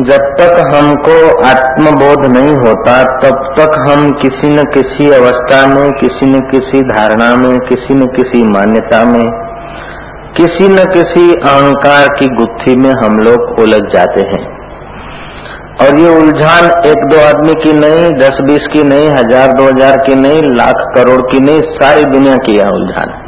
जब 0.00 0.22
तक 0.38 0.74
हमको 0.74 1.14
आत्मबोध 1.46 2.24
नहीं 2.26 2.54
होता, 2.56 3.02
तब 3.02 3.54
तक 3.58 3.74
हम 3.88 4.10
किसी 4.12 4.48
न 4.48 4.62
किसी 4.74 5.10
अवस्था 5.10 5.66
में, 5.66 5.90
किसी 5.92 6.26
न 6.26 6.40
किसी 6.40 6.82
धारणा 6.82 7.34
में, 7.36 7.58
किसी 7.58 7.94
न 7.94 8.06
किसी 8.06 8.42
मान्यता 8.44 9.04
में, 9.04 9.26
किसी 10.36 10.68
न 10.68 10.84
किसी 10.84 11.32
अहंकार 11.32 12.08
की 12.08 12.28
गुत्थी 12.28 12.76
में 12.76 12.90
हम 12.92 13.18
लोग 13.18 13.58
उलझ 13.58 13.82
जाते 13.94 14.20
हैं। 14.20 14.42
और 15.82 15.98
ये 15.98 16.08
उलझान 16.18 16.64
एक 16.86 17.04
दो 17.06 17.20
आदमी 17.28 17.54
की 17.54 17.72
नहीं, 17.72 18.12
दस 18.12 18.38
बीस 18.42 18.68
की 18.72 18.82
नहीं, 18.82 19.08
हज़ार 19.08 19.52
दो 19.52 19.64
हज़ार 19.64 19.96
की 19.96 20.14
नहीं, 20.14 20.42
लाख 20.42 20.84
करोड़ 20.96 21.20
की 21.22 21.40
नहीं, 21.40 21.60
सारी 21.60 22.04
दुनिया 22.04 22.36
की 22.36 22.56
है 22.56 22.68
उलझान। 22.68 23.18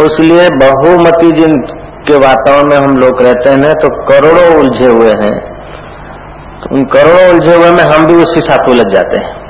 इसलिए 0.00 0.48
बहुमती 0.56 1.30
जिन 1.32 1.56
के 2.08 2.16
वातावरण 2.16 2.68
में 2.68 2.76
हम 2.76 2.96
लोग 2.96 3.22
रहते 3.22 3.50
हैं 3.50 3.74
तो 3.74 3.88
करोड़ों 4.06 4.60
उलझे 4.60 4.86
हुए 4.86 5.10
हैं। 5.22 5.49
उन 6.72 6.84
करोड़ों 6.84 7.28
उलझे 7.28 7.54
हुए 7.54 7.70
में 7.70 7.84
हम 7.84 8.06
भी 8.06 8.14
उसी 8.14 8.40
साथ 8.40 8.68
उलझ 8.68 8.86
जाते 8.94 9.20
हैं। 9.20 9.40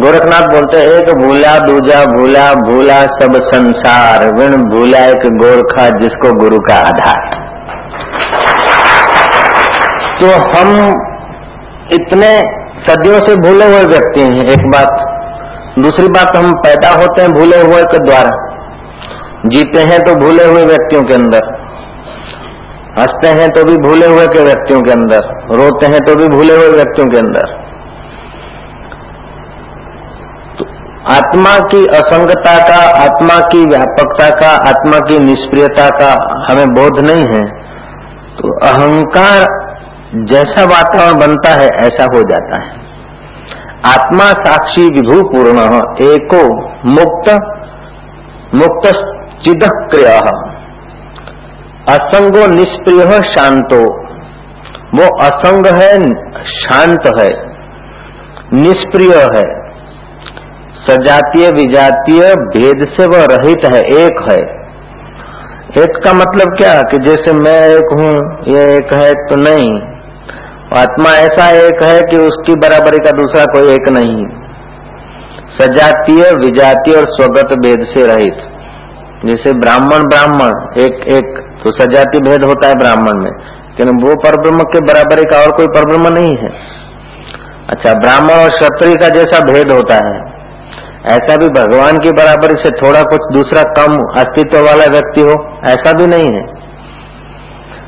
गोरखनाथ 0.00 0.48
बोलते 0.48 0.78
एक 0.78 1.14
भूला, 1.14 1.58
दूजा 1.58 2.04
भूला 2.04 2.54
भूला 2.54 3.02
सब 3.02 3.36
संसार। 3.54 4.24
विण 4.34 4.56
भूला 4.56 4.98
एक 4.98 5.26
गोरखा 5.26 5.88
जिसको 5.98 6.32
गुरु 6.32 6.58
का 6.58 6.74
आधार। 6.74 7.30
तो 10.20 10.58
हम 10.58 10.94
इतने 11.92 12.40
सदियों 12.88 13.18
से 13.18 13.34
भूले 13.34 13.64
हुए 13.64 13.84
व्यक्ति 13.84 14.20
हैं, 14.20 14.44
एक 14.44 14.70
बात। 14.70 15.06
दूसरी 15.78 16.08
बात, 16.08 16.36
हम 16.36 16.52
पैदा 16.52 16.88
होते 16.88 17.22
हैं 17.22 17.32
भूले 17.32 17.60
हुए 17.60 17.82
के 17.82 17.98
द्वारा। 17.98 18.30
जीते 19.46 19.80
हैं 19.80 20.00
तो 20.00 20.14
भूले 20.14 20.44
हुए 20.44 20.64
व्यक्तियों 20.64 21.02
के 21.02 21.14
अंदर। 21.14 21.69
हँसते 22.94 23.28
हैं 23.30 23.48
तो 23.50 23.64
भी 23.64 23.76
भूले 23.78 24.06
हुए 24.06 24.26
के 24.26 24.44
व्यक्तियों 24.44 24.80
के 24.82 24.90
अंदर, 24.92 25.26
रोते 25.56 25.86
हैं 25.86 26.00
तो 26.00 26.14
भी 26.14 26.26
भूले 26.28 26.56
हुए 26.56 26.68
व्यक्तियों 26.70 27.06
के 27.10 27.18
अंदर। 27.18 27.52
तो 30.56 30.66
आत्मा 31.12 31.54
की 31.68 31.84
असंगता 31.96 32.56
का, 32.64 32.80
आत्मा 33.02 33.38
की 33.46 33.64
व्यापकता 33.66 34.28
का, 34.34 34.50
आत्मा 34.68 34.98
की 35.00 35.18
निष्प्रियता 35.20 35.88
का 35.98 36.10
हमें 36.44 36.74
बोध 36.74 37.00
नहीं 37.02 37.24
है 37.28 37.44
तो 38.36 38.52
अहंकार 38.66 39.46
जैसा 40.26 40.64
वातावरण 40.66 41.18
बनता 41.18 41.50
है, 41.52 41.68
ऐसा 41.80 42.04
हो 42.14 42.22
जाता 42.24 42.60
है। 42.62 42.78
आत्मा 43.86 44.24
साक्षी 44.40 44.86
विभू 44.90 45.22
पूर्ण 45.28 45.66
एको 46.04 46.44
मुक्त 46.90 47.28
मुक्त 48.54 48.88
चिद 49.44 49.62
क्रिय 49.90 50.06
असंगो 51.90 52.46
निष्प्रिय 52.54 53.20
शांतो। 53.22 54.06
वो 54.94 55.18
असंग 55.22 55.66
है, 55.66 56.14
शांत 56.44 57.00
है, 57.20 57.28
निष्प्रिय 58.54 59.14
है। 59.16 59.60
सजातीय, 60.88 61.50
विजातीय 61.50 62.34
भेद 62.34 62.88
से 63.00 63.06
वह 63.06 63.24
रहित 63.30 63.72
है, 63.72 63.80
एक 63.80 64.30
है। 64.30 64.60
एक 65.84 66.04
का 66.04 66.12
मतलब 66.12 66.56
क्या? 66.60 66.82
कि 66.82 66.98
जैसे 66.98 67.32
मैं 67.32 67.68
एक 67.68 68.00
हूँ, 68.00 68.44
ये 68.48 68.76
एक 68.76 68.94
है 68.94 69.12
तो 69.12 69.36
नहीं। 69.36 69.72
आत्मा 70.80 71.10
ऐसा 71.10 71.50
एक 71.50 71.82
है 71.82 72.02
कि 72.02 72.16
उसकी 72.16 72.54
बराबरी 72.54 72.98
का 72.98 73.10
दूसरा 73.10 73.44
कोई 73.44 73.74
एक 73.74 73.88
नहीं। 73.88 74.26
सजातीय, 75.60 76.22
विजातीय 76.22 76.94
और 76.94 77.04
स्वगत 77.04 77.58
भेद 77.58 77.86
से 77.96 78.06
रहित। 78.06 78.36
जैसे 79.26 79.52
ब्राह्मण 79.52 80.02
ब्राह्मण, 80.04 80.80
एक 80.80 81.12
एक। 81.12 81.49
तो 81.62 81.70
सजाति 81.74 82.18
भेद 82.22 82.44
होता 82.44 82.68
है 82.68 82.74
ब्राह्मण 82.76 83.18
में 83.18 83.30
लेकिन 83.30 84.00
वो 84.00 84.14
परब्रह्म 84.22 84.64
के 84.72 84.80
बराबरी 84.86 85.24
का 85.26 85.38
और 85.40 85.50
कोई 85.56 85.68
परब्रह्म 85.74 86.12
नहीं 86.14 86.36
है। 86.38 86.50
अच्छा 87.70 87.92
ब्राह्मण 87.96 88.34
और 88.36 88.50
क्षत्रिय 88.52 88.94
का 88.96 89.08
जैसा 89.10 89.40
भेद 89.44 89.70
होता 89.72 89.98
है, 90.06 90.16
ऐसा 91.10 91.36
भी 91.36 91.48
भगवान 91.50 91.98
की 91.98 92.10
बराबरी 92.12 92.56
से 92.62 92.70
थोड़ा 92.78 93.02
कुछ 93.10 93.28
दूसरा 93.34 93.62
कम 93.74 93.98
अस्तित्व 94.18 94.58
वाला 94.60 94.86
व्यक्ति 94.90 95.22
हो, 95.22 95.36
ऐसा 95.68 95.92
भी 95.98 96.06
नहीं 96.08 96.32
है। 96.34 96.42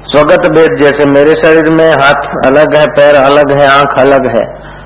स्वगत 0.06 0.47
भेद 0.54 0.78
जैसे 0.81 1.04
मेरे 1.10 1.34
शरीर 1.37 1.71
में 1.72 1.91
हाथ 1.94 2.47
अलग 2.47 2.77
है, 2.77 2.84
पैर 2.93 3.15
अलग 3.16 3.53
है, 3.53 3.66
आँख 3.71 3.99
अलग 4.00 4.31
है 4.31 4.44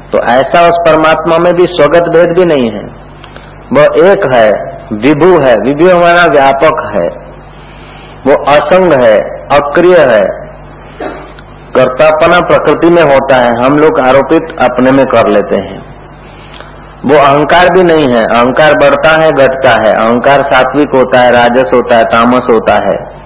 तो 0.09 0.19
ऐसा 0.31 0.61
उस 0.65 0.77
परमात्मा 0.85 1.39
में 1.41 1.53
भी 1.55 1.65
स्वगत 1.71 2.09
भेद 2.11 2.35
भी 2.37 2.45
नहीं 2.47 2.71
है। 2.73 2.83
वह 3.73 4.03
एक 4.05 4.27
है, 4.33 4.49
विभु 4.99 5.31
है 5.41 5.55
विभु 5.63 5.89
हमारा 5.89 6.27
व्यापक 6.33 6.83
है। 6.91 7.07
वो 8.27 8.35
असंग 8.35 8.93
है, 8.93 9.21
अक्रिय 9.53 9.97
है। 9.97 10.25
कर्तापना 11.77 12.41
प्रकृति 12.41 12.91
में 12.91 13.03
होता 13.03 13.37
है, 13.37 13.65
हम 13.65 13.77
लोग 13.77 14.01
आरोपित 14.01 14.43
अपने 14.63 14.91
में 14.91 15.07
कर 15.07 15.29
लेते 15.29 15.57
हैं। 15.57 15.97
वो 17.07 17.15
अहंकार 17.15 17.69
भी 17.75 17.83
नहीं 17.83 18.09
है, 18.09 18.23
अहंकार 18.23 18.73
बढ़ता 18.73 19.11
है, 19.11 19.33
घटता 19.33 19.71
है। 19.71 19.93
अहंकार 19.95 20.43
सात्विक 20.53 20.89
होता 20.95 21.21
है, 21.21 21.33
राजस 21.33 21.65
होता 21.75 21.97
है, 21.97 22.05
तामस 22.05 22.43
होता 22.51 22.75
है। 22.75 23.17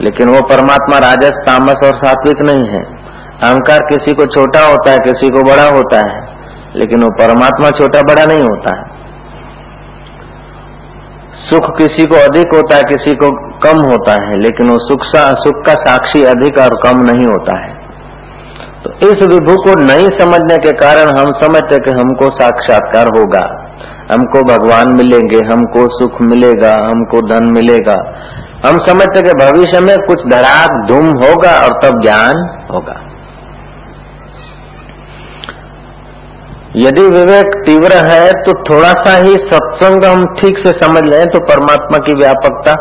लेकिन 0.00 0.28
वो 0.28 0.40
परमात्मा 0.40 0.98
राजस, 0.98 1.30
तामस 1.30 1.74
और 1.84 1.96
सात्विक 1.96 2.36
नहीं 2.40 2.68
है। 2.68 2.82
अहंकार 3.44 3.78
किसी 3.78 4.12
को 4.12 4.24
छोटा 4.24 4.66
होता 4.66 4.90
है, 4.90 4.98
किसी 4.98 5.30
को 5.30 5.42
बड़ा 5.42 5.68
होता 5.68 5.98
है, 5.98 6.28
लेकिन 6.76 7.02
वो 7.02 7.10
परमात्मा 7.10 7.70
छोटा 7.70 8.02
बड़ा 8.02 8.24
नहीं 8.24 8.42
होता 8.42 8.78
है। 8.78 9.03
सुख 11.50 11.78
किसी 11.78 12.06
को 12.06 12.16
अधिक 12.16 12.54
होता 12.54 12.76
है, 12.76 12.82
किसी 12.82 13.12
को 13.16 13.30
कम 13.58 13.78
होता 13.78 14.12
है, 14.12 14.40
लेकिन 14.40 14.70
वो 14.70 14.78
सुख 14.78 15.04
सा, 15.04 15.32
सुख 15.32 15.66
का 15.66 15.72
साक्षी 15.72 16.24
अधिक 16.24 16.58
और 16.58 16.80
कम 16.84 17.02
नहीं 17.02 17.26
होता 17.26 17.58
है। 17.58 17.74
तो 18.84 19.08
इस 19.08 19.26
विभू 19.26 19.54
को 19.54 19.82
नहीं 19.82 20.08
समझने 20.18 20.56
के 20.56 20.72
कारण 20.72 21.18
हम 21.18 21.26
समझते 21.42 21.78
कि 21.78 21.90
हमको 21.90 22.30
साक्षात्कार 22.30 23.06
होगा। 23.06 23.60
हमको 24.12 24.42
भगवान 24.42 24.88
मिलेंगे, 24.88 25.38
हमको 25.52 25.86
सुख 25.98 26.22
मिलेगा, 26.22 26.74
हमको 26.74 27.20
धन 27.20 27.44
मिलेगा। 27.44 28.14
हम 28.66 28.78
समझते 28.86 29.22
कि 29.22 29.32
भविष्य 29.32 29.80
में 29.80 29.96
कुछ 29.98 30.26
धड़ाक, 30.28 30.86
धूम 30.88 31.06
होगा 31.06 31.66
और 31.66 31.80
तब 31.84 32.02
ज्ञान 32.02 32.64
होगा। 32.72 33.03
यदि 36.76 37.02
विवेक 37.02 37.46
तीव्र 37.66 37.92
है 38.06 38.30
तो 38.30 38.52
थोड़ा 38.64 38.88
सा 38.88 39.16
ही 39.16 39.34
सत्संग 39.34 40.04
हम 40.04 40.24
ठीक 40.24 40.56
से 40.66 40.86
समझ 40.86 41.02
लें 41.04 41.26
तो 41.26 41.40
परमात्मा 41.40 41.98
की 41.98 42.14
व्यापकता 42.14 42.72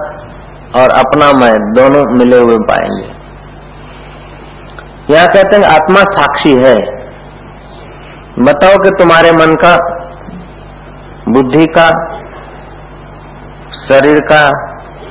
और 0.82 0.90
अपना 0.90 1.32
मैं 1.40 1.74
दोनों 1.74 2.18
मिले 2.18 2.38
हुए 2.38 2.58
पाएँगे। 2.58 3.14
यहाँ 5.14 5.28
कहते 5.28 5.58
हैं, 5.58 5.64
आत्मा 5.64 6.02
साक्षी 6.02 6.54
है। 6.54 6.76
बताओ 8.40 8.78
कि 8.78 8.90
तुम्हारे 8.90 9.32
मन 9.32 9.56
का, 9.56 9.76
बुद्धि 11.30 11.66
का, 11.66 11.90
शरीर 13.90 14.20
का, 14.20 14.52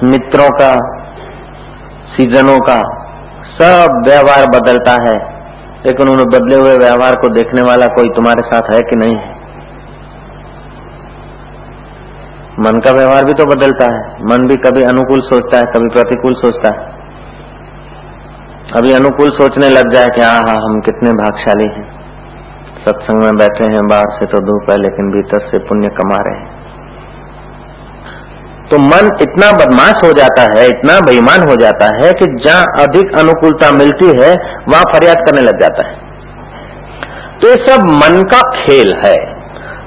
मित्रों 0.05 0.49
का, 0.49 0.73
सीजनों 2.17 2.59
का, 2.59 2.81
सब 3.55 4.03
व्यवहार 4.09 4.47
बदलता 4.47 4.93
है। 4.93 5.32
लेकिन 5.87 6.09
उन्हें 6.09 6.27
बदले 6.27 6.57
हुए 6.57 6.79
व्यवहार 6.79 7.15
को 7.15 7.29
देखने 7.29 7.63
वाला 7.63 7.87
कोई 7.87 8.09
तुम्हारे 8.09 8.43
साथ 8.49 8.73
है 8.73 8.81
कि 8.81 8.97
नहीं? 8.97 9.17
है 9.17 9.43
मन 12.61 12.81
का 12.81 12.93
व्यवहार 12.93 13.25
भी 13.25 13.33
तो 13.33 13.47
बदलता 13.47 13.93
है। 13.93 14.25
मन 14.25 14.47
भी 14.47 14.57
कभी 14.57 14.83
अनुकूल 14.83 15.21
सोचता 15.21 15.59
है, 15.59 15.65
कभी 15.65 15.89
प्रतिकूल 15.89 16.35
सोचता 16.35 16.69
है। 16.69 16.93
अभी 18.77 18.93
अनुकूल 18.93 19.29
सोचने 19.31 19.69
लग 19.71 19.93
जाए 19.93 20.09
कि 20.09 20.21
हाँ 20.21 20.41
हाँ 20.41 20.57
हम 20.57 20.81
कितने 20.81 21.13
भागशाली 21.13 21.69
हैं। 21.69 22.03
सत्संग 22.87 23.21
में 23.21 23.37
बैठे 23.37 23.69
हैं, 23.69 23.89
बाहर 23.89 24.07
से 24.09 24.27
तो 24.27 24.39
धूप 24.39 24.71
है, 24.71 24.77
लेकिन 24.77 25.11
भीतर 25.11 25.39
से 25.39 25.59
पुण्य 25.59 25.89
कमा 25.89 26.17
रहे 26.17 26.39
हैं। 26.39 26.62
तो 28.73 28.79
मन 28.81 29.09
इतना 29.23 29.51
बदमाश 29.55 29.99
हो 30.05 30.13
जाता 30.13 30.43
है, 30.51 30.67
इतना 30.67 30.99
बेईमान 31.07 31.43
हो 31.49 31.57
जाता 31.57 31.89
है 31.97 32.13
कि 32.13 32.27
जहाँ 32.45 32.65
अधिक 32.81 33.19
अनुकूलता 33.19 33.71
मिलती 33.73 34.07
है, 34.19 34.31
वहाँ 34.69 34.85
फरियाद 34.93 35.19
करने 35.27 35.43
लग 35.43 35.61
जाता 35.61 35.87
है। 35.89 36.01
तो 37.41 37.49
ये 37.49 37.59
सब 37.67 37.85
मन 37.95 38.23
का 38.33 38.41
खेल 38.57 38.93
है। 39.05 39.15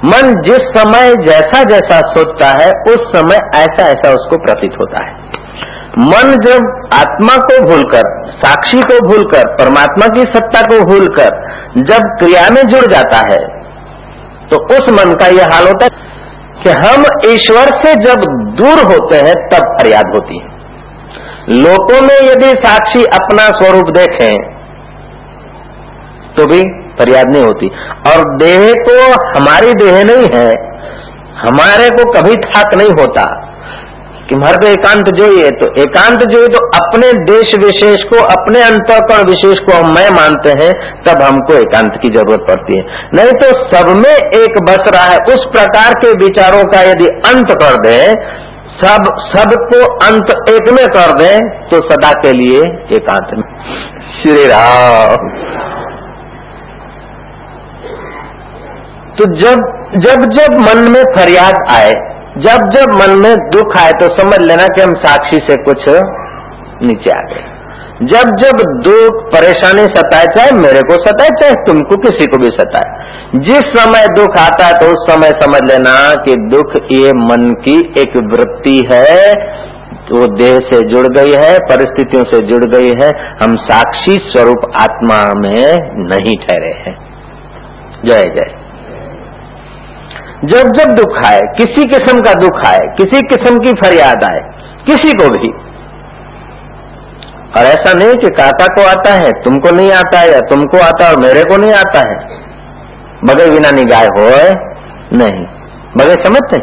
मन 0.06 0.34
जिस 0.44 0.68
समय 0.72 1.14
जैसा 1.24 1.64
जैसा 1.66 2.00
सोचता 2.10 2.48
है, 2.56 2.70
उस 2.90 3.10
समय 3.12 3.40
ऐसा 3.56 3.88
ऐसा 3.88 4.12
उसको 4.14 4.38
प्रतीत 4.40 4.78
होता 4.82 5.04
है। 5.04 5.14
मन 6.04 6.32
जब 6.42 6.90
आत्मा 6.94 7.36
को 7.44 7.60
भूलकर, 7.64 8.08
साक्षी 8.38 8.82
को 8.84 9.00
भूलकर, 9.08 9.48
परमात्मा 9.56 10.08
की 10.16 10.24
सत्ता 10.32 10.62
को 10.64 10.80
भूलकर, 10.86 11.38
जब 11.84 12.10
क्रिया 12.20 12.50
में 12.50 12.62
जुड़ 12.66 12.86
जाता 12.88 13.20
है 13.30 13.44
तो 14.52 14.58
उस 14.74 14.90
मन 14.94 15.14
का 15.16 15.28
यह 15.34 15.48
हाल 15.54 15.68
होता 15.68 15.86
है। 15.86 16.14
कि 16.66 16.72
हम 16.74 17.06
ईश्वर 17.28 17.72
से 17.82 17.94
जब 18.04 18.22
दूर 18.56 18.80
होते 18.92 19.18
हैं, 19.18 19.34
तब 19.50 19.66
फरियाद 19.80 20.16
होती 20.16 20.40
है। 20.40 20.54
लोगों 21.58 22.02
में 22.02 22.16
यदि 22.24 22.52
साक्षी 22.60 23.04
अपना 23.16 23.48
स्वरूप 23.58 23.90
देखें 23.94 24.54
तो 26.36 26.46
भी 26.46 26.62
फरियाद 27.00 27.32
नहीं 27.32 27.44
होती। 27.44 27.68
और 28.10 28.24
देह 28.38 28.72
को 28.88 28.96
हमारी 29.30 29.74
देह 29.76 30.04
नहीं 30.04 30.28
है, 30.34 30.50
हमारे 31.40 31.90
को 31.90 32.04
कभी 32.12 32.36
थाक 32.44 32.74
नहीं 32.76 32.94
होता। 33.00 33.26
कि 34.30 34.36
को 34.36 34.68
एकांत 34.68 35.10
है 35.40 35.50
तो 35.52 35.68
एकांत 35.82 36.22
है 36.34 36.48
तो 36.48 36.60
अपने 36.78 37.12
देश 37.26 37.52
विशेष 37.64 38.04
को, 38.04 38.22
अपने 38.26 38.62
अंतकरण 38.62 39.24
विशेष 39.24 39.60
को 39.66 39.74
हम 39.74 39.94
मैं 39.96 40.10
मानते 40.10 40.50
हैं, 40.62 40.72
तब 41.04 41.22
हमको 41.22 41.54
एकांत 41.54 42.00
की 42.04 42.10
ज़रूरत 42.14 42.46
पड़ती 42.48 42.78
है। 42.78 42.84
नहीं 43.14 43.32
तो 43.34 43.52
सब 43.72 43.92
में 43.98 44.16
एक 44.16 44.58
बस 44.64 44.90
रहा 44.96 45.04
है। 45.04 45.20
उस 45.34 45.46
प्रकार 45.52 45.94
के 45.94 46.12
विचारों 46.24 46.64
का 46.64 46.82
यदि 46.82 47.06
अंत 47.06 47.54
कर 47.62 47.78
दे, 47.82 48.00
सब, 48.76 49.06
सबको 49.28 49.84
अंत 50.06 50.32
एक 50.50 50.72
में 50.72 50.86
कर 50.88 51.14
दे 51.14 51.30
तो 51.68 51.78
सदा 51.90 52.12
के 52.22 52.34
लिए 52.34 52.60
एकांत 52.96 53.28
में। 53.34 53.46
श्री 54.16 54.48
राम। 54.48 55.30
तो 59.18 59.26
जब 59.40 59.72
जब 60.00 60.26
जब 60.34 60.58
मन 60.60 60.84
में 60.92 61.04
फरियाद 61.16 61.56
आए 61.72 61.94
जब 62.38 62.70
जब 62.70 62.92
मन 62.92 63.18
में 63.20 63.36
दुख 63.50 63.78
आए 63.78 63.92
तो 63.92 64.08
समझ 64.18 64.40
लेना 64.40 64.68
कि 64.68 64.82
हम 64.82 64.94
साक्षी 64.94 65.38
से 65.38 65.56
कुछ 65.64 65.84
नीचे 66.88 67.12
आ 67.12 67.20
गए। 67.28 67.44
जब 68.04 68.32
जब 68.36 68.58
दुख, 68.82 69.22
परेशानी 69.34 69.84
सताए, 69.84 70.26
चाहे 70.26 70.52
मेरे 70.52 70.80
को 70.80 70.96
सताए, 71.06 71.30
चाहे 71.30 71.54
तुमको 71.54 71.98
किसी 71.98 72.26
को 72.26 72.38
भी 72.38 72.48
सताए। 72.48 73.06
जिस 73.36 73.82
समय 73.82 74.06
दुख 74.08 74.40
आता 74.40 74.66
है 74.66 74.74
तो 74.74 74.88
उस 74.88 75.14
समय 75.14 75.30
समझ 75.30 75.62
लेना 75.72 75.94
कि 76.16 76.36
दुख 76.36 76.74
ये 76.92 77.10
मन 77.10 77.54
की 77.66 77.80
एक 77.80 78.18
वृत्ति 78.34 78.90
है। 78.94 79.32
वो 80.12 80.28
देह 80.28 80.58
से 80.58 80.82
जुड़ 80.82 81.08
गई 81.08 81.32
है, 81.32 81.58
परिस्थितियों 81.58 82.24
से 82.24 82.40
जुड़ 82.40 82.66
गई 82.66 82.92
है। 83.02 83.10
हम 83.44 83.56
साक्षी 83.56 84.16
स्वरूप 84.16 84.74
आत्मा 84.78 85.34
में 85.38 85.78
नहीं 86.10 86.36
ठहरे 86.38 86.74
हैं। 86.74 86.98
जय 88.06 88.24
जय। 88.24 88.65
जब 90.44 90.72
जब 90.72 90.92
दुख 90.92 91.26
आए, 91.26 91.40
किसी 91.58 91.84
किस्म 91.86 92.22
का 92.22 92.34
दुख 92.34 92.66
आए, 92.68 92.80
किसी 92.98 93.22
किस्म 93.28 93.60
की 93.60 93.72
फरियाद 93.74 94.24
आए, 94.24 94.40
किसी 94.86 95.14
को 95.14 95.28
भी। 95.30 95.52
और 97.58 97.66
ऐसा 97.66 97.94
नहीं 97.94 98.16
कि 98.16 98.30
काका 98.30 98.66
को 98.66 98.88
आता 98.90 99.14
है, 99.14 99.32
तुमको 99.44 99.72
नहीं 99.72 99.92
आता 99.92 100.20
है, 100.20 100.32
या 100.32 100.40
तुमको 100.40 100.78
आता 100.78 101.06
है 101.06 101.14
और 101.14 101.22
मेरे 101.22 101.44
को 101.44 101.58
नहीं 101.58 101.74
आता 101.74 102.00
है। 102.10 102.16
बगे 103.26 103.50
बिना 103.52 103.72
निगाह 103.72 104.04
हो 104.04 104.30
नहीं। 105.18 105.46
बगे 105.98 106.24
समझते? 106.24 106.62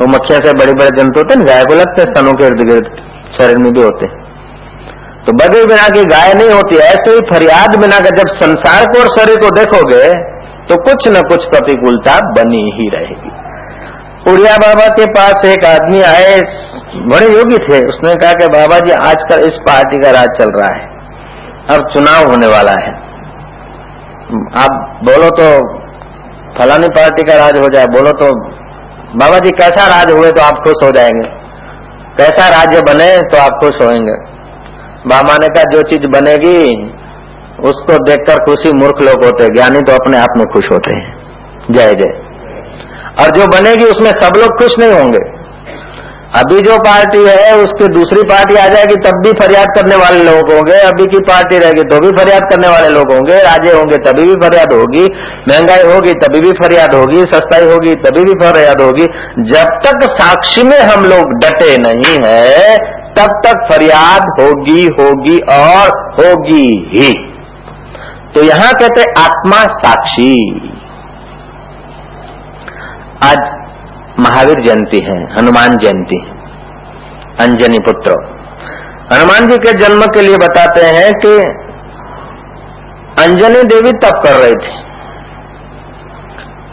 वो 0.00 0.06
मक्खिया 0.06 0.38
से 0.38 0.52
बड़े 0.52 0.72
बड़े 0.72 0.90
जंतु 0.96 1.20
होते 1.20 1.44
गाय 1.44 1.64
को 1.64 1.74
लगते 1.74 2.02
स्तनों 2.02 2.32
के 2.32 2.44
इर्द 2.44 2.60
गिर्द, 2.62 2.90
शरीर 3.40 3.56
में 3.56 3.72
भी 3.72 3.82
होते 3.82 4.06
तो 5.26 5.32
बगे 5.32 5.64
बिना 5.66 5.88
की 5.88 6.04
गाय 6.04 6.32
नहीं 6.34 6.50
होती, 6.50 6.76
ऐसे 6.76 7.10
ही 7.10 7.20
फरियाद 7.32 7.74
बिना 7.78 7.98
का 8.00 8.10
जब 8.16 8.28
संसार 8.36 8.84
को 8.84 9.00
और 9.00 9.08
शरीर 9.18 9.36
को 9.36 9.50
देखोगे 9.50 10.29
तो 10.70 10.76
कुछ 10.82 11.06
न 11.08 11.20
कुछ 11.28 11.44
प्रतिकूलता 11.46 12.16
बनी 12.34 12.62
ही 12.74 12.88
रहेगी। 12.90 13.30
उड़िया 14.32 14.56
बाबा 14.58 14.86
के 14.94 15.06
पास 15.12 15.46
एक 15.46 15.64
आदमी 15.66 16.02
आए, 16.04 16.34
बड़े 17.08 17.26
योगी 17.28 17.58
थे। 17.64 17.78
उसने 17.88 18.14
कहा 18.14 18.32
कि 18.32 18.46
बाबा 18.48 18.78
जी, 18.78 18.92
आजकल 19.02 19.44
इस 19.44 19.58
पार्टी 19.66 19.98
का 19.98 20.10
राज 20.10 20.38
चल 20.38 20.52
रहा 20.56 20.70
है। 20.76 20.88
अब 21.70 21.88
चुनाव 21.92 22.30
होने 22.30 22.46
वाला 22.46 22.72
है। 22.80 22.92
आप 24.58 25.00
बोलो 25.04 25.28
तो 25.36 25.50
फलानी 26.54 26.88
पार्टी 26.90 27.22
का 27.22 27.36
राज 27.36 27.58
हो 27.58 27.68
जाए, 27.68 27.86
बोलो 27.88 28.12
तो 28.14 28.30
बाबा 29.16 29.38
जी, 29.38 29.50
कैसा 29.52 29.86
राज 29.88 30.10
हुए 30.12 30.30
तो 30.30 30.42
आप 30.42 30.62
खुश 30.64 30.84
हो 30.84 30.90
जाएँगे। 30.92 31.28
कैसा 32.18 32.48
राज्य 32.48 32.80
बने 32.82 33.10
तो 33.28 33.38
आप 33.38 33.58
खुश 33.62 33.82
होंगे 33.82 34.16
बाबा 35.06 35.36
ने 35.36 35.48
कहा, 35.48 35.64
जो 35.72 35.82
चीज़ 35.82 36.06
बनेगी 36.10 36.60
उसको 37.64 38.04
देखकर 38.04 38.44
खुशी 38.44 38.72
मूर्ख 38.72 39.02
लोग 39.02 39.24
होते 39.24 39.44
हैं। 39.44 39.54
ज्ञानी 39.54 39.80
तो 39.80 39.92
अपने 39.92 40.18
आप 40.18 40.28
में 40.36 40.46
खुश 40.46 40.64
होते 40.72 40.96
हैं। 40.96 41.20
जय 41.70 41.94
जय। 41.94 42.18
और 43.20 43.30
जो 43.30 43.46
बनेगी 43.46 43.84
उसमें 43.84 44.10
सब 44.10 44.36
लोग 44.36 44.58
खुश 44.58 44.70
नहीं 44.78 44.92
होंगे। 44.92 45.40
अभी 46.36 46.60
जो 46.60 46.76
पार्टी 46.76 47.18
है, 47.18 47.56
उसकी 47.56 47.88
दूसरी 47.88 48.22
पार्टी 48.22 48.56
आ 48.56 48.68
जाएगी, 48.68 48.94
तब 48.94 49.22
भी 49.24 49.32
फरियाद 49.32 49.66
करने 49.66 49.96
वाले 49.96 50.24
लोग 50.24 50.52
होंगे। 50.52 50.72
अभी 50.72 51.04
की 51.04 51.18
पार्टी 51.18 51.58
रहेगी 51.58 51.82
तो 51.82 51.98
भी 51.98 52.22
फरियाद 52.22 52.40
करने 52.40 52.68
वाले 52.68 52.88
लोग 52.88 53.12
होंगे। 53.12 53.42
राजे 53.42 53.72
होंगे, 53.72 53.96
तभी 53.96 54.22
भी 54.22 54.34
फरियाद 54.34 54.72
होगी। 54.72 55.04
महँगाई 55.48 55.82
होगी, 55.82 56.12
तभी 56.12 56.40
भी 56.40 56.50
फरियाद 56.50 56.94
होगी। 56.94 57.22
सस्ताई 57.22 57.64
होगी, 57.64 57.94
तभी 57.94 58.24
भी 58.24 58.32
फरियाद 58.32 58.80
होगी। 58.80 59.04
जब 59.50 59.66
तक 59.66 60.16
साक्षी 60.20 60.62
में 60.62 60.78
हम 60.78 61.04
लोग 61.04 61.34
डटे 61.34 61.78
नहीं 61.78 62.18
है, 62.24 62.76
तब 63.10 63.42
तक 63.46 63.68
फरियाद 63.72 64.22
होगी 64.40 64.84
होगी 65.00 65.38
और 65.52 66.14
होगी 66.20 66.92
ही। 66.96 67.29
तो 68.34 68.42
यहाँ 68.42 68.72
कहते 68.72 69.04
आत्मा 69.20 69.56
साक्षी। 69.78 70.34
आज 73.24 73.40
महावीर 74.20 74.60
जयंती 74.64 75.00
है, 75.04 75.16
हनुमान 75.32 75.76
जयंती 75.76 76.18
है, 76.18 76.36
अंजनी 77.40 77.78
पुत्र। 77.80 78.14
हनुमान 79.12 79.48
जी 79.48 79.56
के 79.58 79.72
जन्म 79.78 80.06
के 80.08 80.22
लिए 80.22 80.36
बताते 80.36 80.84
हैं 80.88 81.10
कि 81.20 81.32
अंजनी 83.24 83.62
देवी 83.68 83.92
तप 83.98 84.22
कर 84.24 84.38
रही 84.38 84.60
थी। 84.60 84.78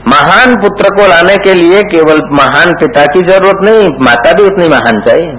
महान 0.08 0.56
पुत्र 0.58 0.96
को 0.96 1.08
लाने 1.08 1.36
के 1.46 1.54
लिए 1.54 1.82
केवल 1.90 2.22
महान 2.34 2.74
पिता 2.76 3.06
की 3.08 3.28
ज़रूरत 3.28 3.66
नहीं, 3.66 3.90
माता 4.06 4.34
भी 4.34 4.46
उतनी 4.46 4.70
महान 4.70 5.04
चाहिए। 5.08 5.36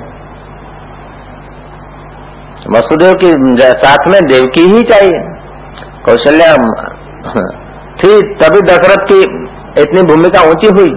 वसुदेव 2.71 3.13
की, 3.15 3.29
साथ 3.81 4.09
में 4.09 4.21
देवकी 4.27 4.63
ही 4.69 4.83
चाहिए। 4.85 5.21
कौशल्या, 6.09 6.55
थी, 7.99 8.11
तभी 8.41 8.61
दशरथ 8.67 9.07
की 9.07 9.21
इतनी 9.83 10.03
भूमिका 10.05 10.43
ऊँची 10.51 10.69
हुई। 10.71 10.91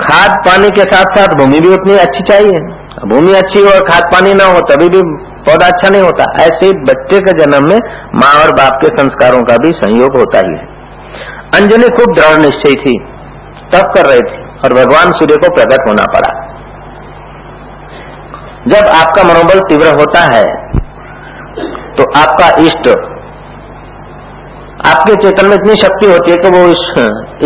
खाद 0.00 0.36
पानी 0.46 0.70
के 0.70 0.84
साथ 0.92 1.16
साथ 1.16 1.34
भूमि 1.38 1.60
भी 1.60 1.68
उतनी 1.74 1.96
अच्छी 1.98 2.22
चाहिए। 2.24 2.62
भूमि 3.08 3.32
अच्छी 3.34 3.60
हो 3.60 3.70
और 3.70 3.84
खाद 3.88 4.02
पानी 4.12 4.32
ना 4.34 4.44
हो, 4.44 4.60
तभी 4.70 4.88
भी 4.88 5.02
पौधा 5.46 5.66
अच्छा 5.66 5.88
नहीं 5.88 6.02
होता। 6.02 6.24
ऐसे 6.42 6.70
बच्चे 6.82 7.18
के 7.18 7.32
जन्म 7.38 7.68
में 7.68 7.78
माँ 8.14 8.32
और 8.40 8.52
बाप 8.54 8.78
के 8.82 8.88
संस्कारों 8.98 9.42
का 9.42 9.56
भी 9.56 9.70
संयोग 9.76 10.16
होता 10.16 10.38
ही 10.38 10.56
है। 10.56 10.66
अंजलि 11.54 11.88
खूब 11.88 12.14
दृढ़ 12.14 12.38
निश्चय 12.38 12.74
थी 12.82 12.94
तब 13.72 13.92
कर 13.94 14.06
रही 14.06 14.20
थी 14.22 14.40
और 14.64 14.74
भगवान 14.74 15.12
सूर्य 15.12 15.36
को 15.36 15.54
प्रकट 15.54 15.88
होना 15.88 16.04
पड़ा। 16.12 16.32
जब 18.68 18.88
आपका 18.96 19.22
मनोबल 19.24 19.60
तीव्र 19.60 19.94
होता 19.94 20.20
है 20.34 20.44
तो 21.96 22.04
आपका 22.18 22.48
इष्ट, 22.62 22.88
आपके 24.84 25.14
चेतन 25.22 25.46
में 25.46 25.54
इतनी 25.54 25.74
शक्ति 25.80 26.06
होती 26.06 26.30
है 26.30 26.36
कि 26.38 26.50
वो 26.50 26.62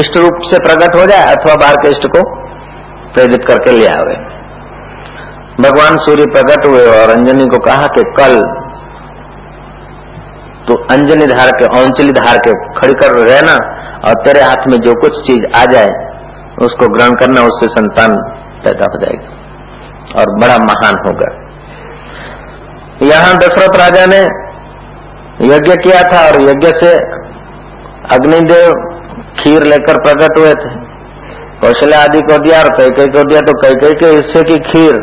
इष्ट 0.01 0.17
रूप 0.19 0.39
से 0.51 0.59
प्रकट 0.61 0.97
हो 0.97 1.07
जाए 1.07 1.33
अथवा 1.33 1.55
बाहर 1.57 1.77
के 1.77 1.89
इष्ट 1.89 2.07
को 2.09 2.23
प्रेरित 3.15 3.45
करके 3.49 3.73
ले 3.73 3.87
आवे। 3.89 4.15
भगवान 5.61 5.97
सूर्य 6.01 6.25
प्रकट 6.33 6.67
हुए 6.67 6.85
और 6.93 7.11
अंजनी 7.11 7.47
को 7.49 7.59
कहा 7.65 7.87
कि 7.89 8.03
कल 8.17 8.35
तो 10.69 10.75
अंजनी 10.93 11.27
धार 11.27 11.51
के, 11.51 11.67
औंचली 11.77 12.13
धार 12.15 12.39
के 12.39 12.53
खड़ी 12.77 12.95
कर 13.01 13.15
रहना 13.19 13.57
और 14.07 14.15
तेरे 14.25 14.41
हाथ 14.43 14.65
में 14.71 14.77
जो 14.81 14.95
कुछ 15.01 15.19
चीज़ 15.27 15.45
आ 15.57 15.65
जाए, 15.73 15.91
उसको 16.63 16.89
ग्रहण 16.89 17.15
करना, 17.15 17.43
उससे 17.43 17.69
संतान 17.71 18.17
पैदा 18.65 18.89
हो 18.93 18.99
जाएगी 19.01 19.29
और 20.15 20.33
बड़ा 20.41 20.57
महान 20.65 20.99
होगा। 21.07 21.29
यहाँ 23.03 23.33
दशरथ 23.39 23.77
राजा 23.79 24.05
ने 24.07 24.19
यज्ञ 25.47 25.75
किया 25.79 26.03
था 26.11 26.21
और 26.27 26.41
यज्ञ 26.43 26.69
से 26.77 26.93
अग्निदेव 28.13 28.71
खीर 29.39 29.65
लेकर 29.65 29.99
प्रकट 30.03 30.39
हुए 30.39 30.53
थे। 30.55 30.71
कौशल्या 31.61 32.01
आदि 32.03 32.21
को 32.23 32.39
दिया 32.45 32.61
और 32.61 32.69
कई 32.79 32.91
कई 32.97 33.13
को 33.13 33.23
दिया 33.25 33.41
तो 33.41 33.55
कई 33.61 33.75
कई 33.83 33.99
के 34.01 34.09
हिस्से 34.09 34.43
की 34.43 34.57
खीर 34.65 34.99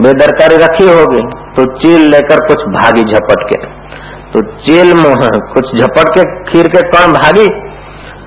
बेदरकारी 0.00 0.56
रखी 0.56 0.88
होगी 0.90 1.22
तो 1.56 1.64
चील 1.78 2.06
लेकर 2.10 2.46
कुछ 2.46 2.64
भागी 2.74 3.04
झपट 3.04 3.44
के। 3.50 3.58
तो 4.32 4.42
चील 4.62 4.92
कुछ 5.54 5.74
झपट 5.76 6.14
के 6.14 6.24
खीर 6.44 6.68
के 6.68 6.82
कौन 6.90 7.12
भागी 7.12 7.46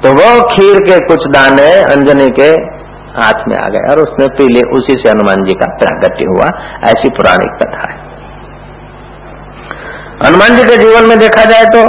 तो 0.03 0.11
वो 0.13 0.29
खीर 0.47 0.79
के 0.87 0.99
कुछ 1.05 1.27
दाने 1.33 1.71
अंजनी 1.91 2.29
के 2.39 2.49
हाथ 3.15 3.47
में 3.47 3.57
आ 3.57 3.67
गए 3.67 3.91
और 3.91 3.99
उसने 3.99 4.27
पी 4.37 4.47
लिए 4.47 4.71
उसी 4.77 4.95
से 4.95 5.09
हनुमान 5.09 5.43
जी 5.43 5.53
का 5.53 5.67
प्रागट्य 5.77 6.25
हुआ। 6.29 6.47
ऐसी 6.85 7.09
पुरानी 7.09 7.45
कथा 7.57 7.83
है। 7.89 8.02
हनुमान 10.25 10.55
जी 10.57 10.63
के 10.63 10.75
जीवन 10.77 11.05
में 11.05 11.17
देखा 11.19 11.43
जाए 11.45 11.63
तो 11.67 11.79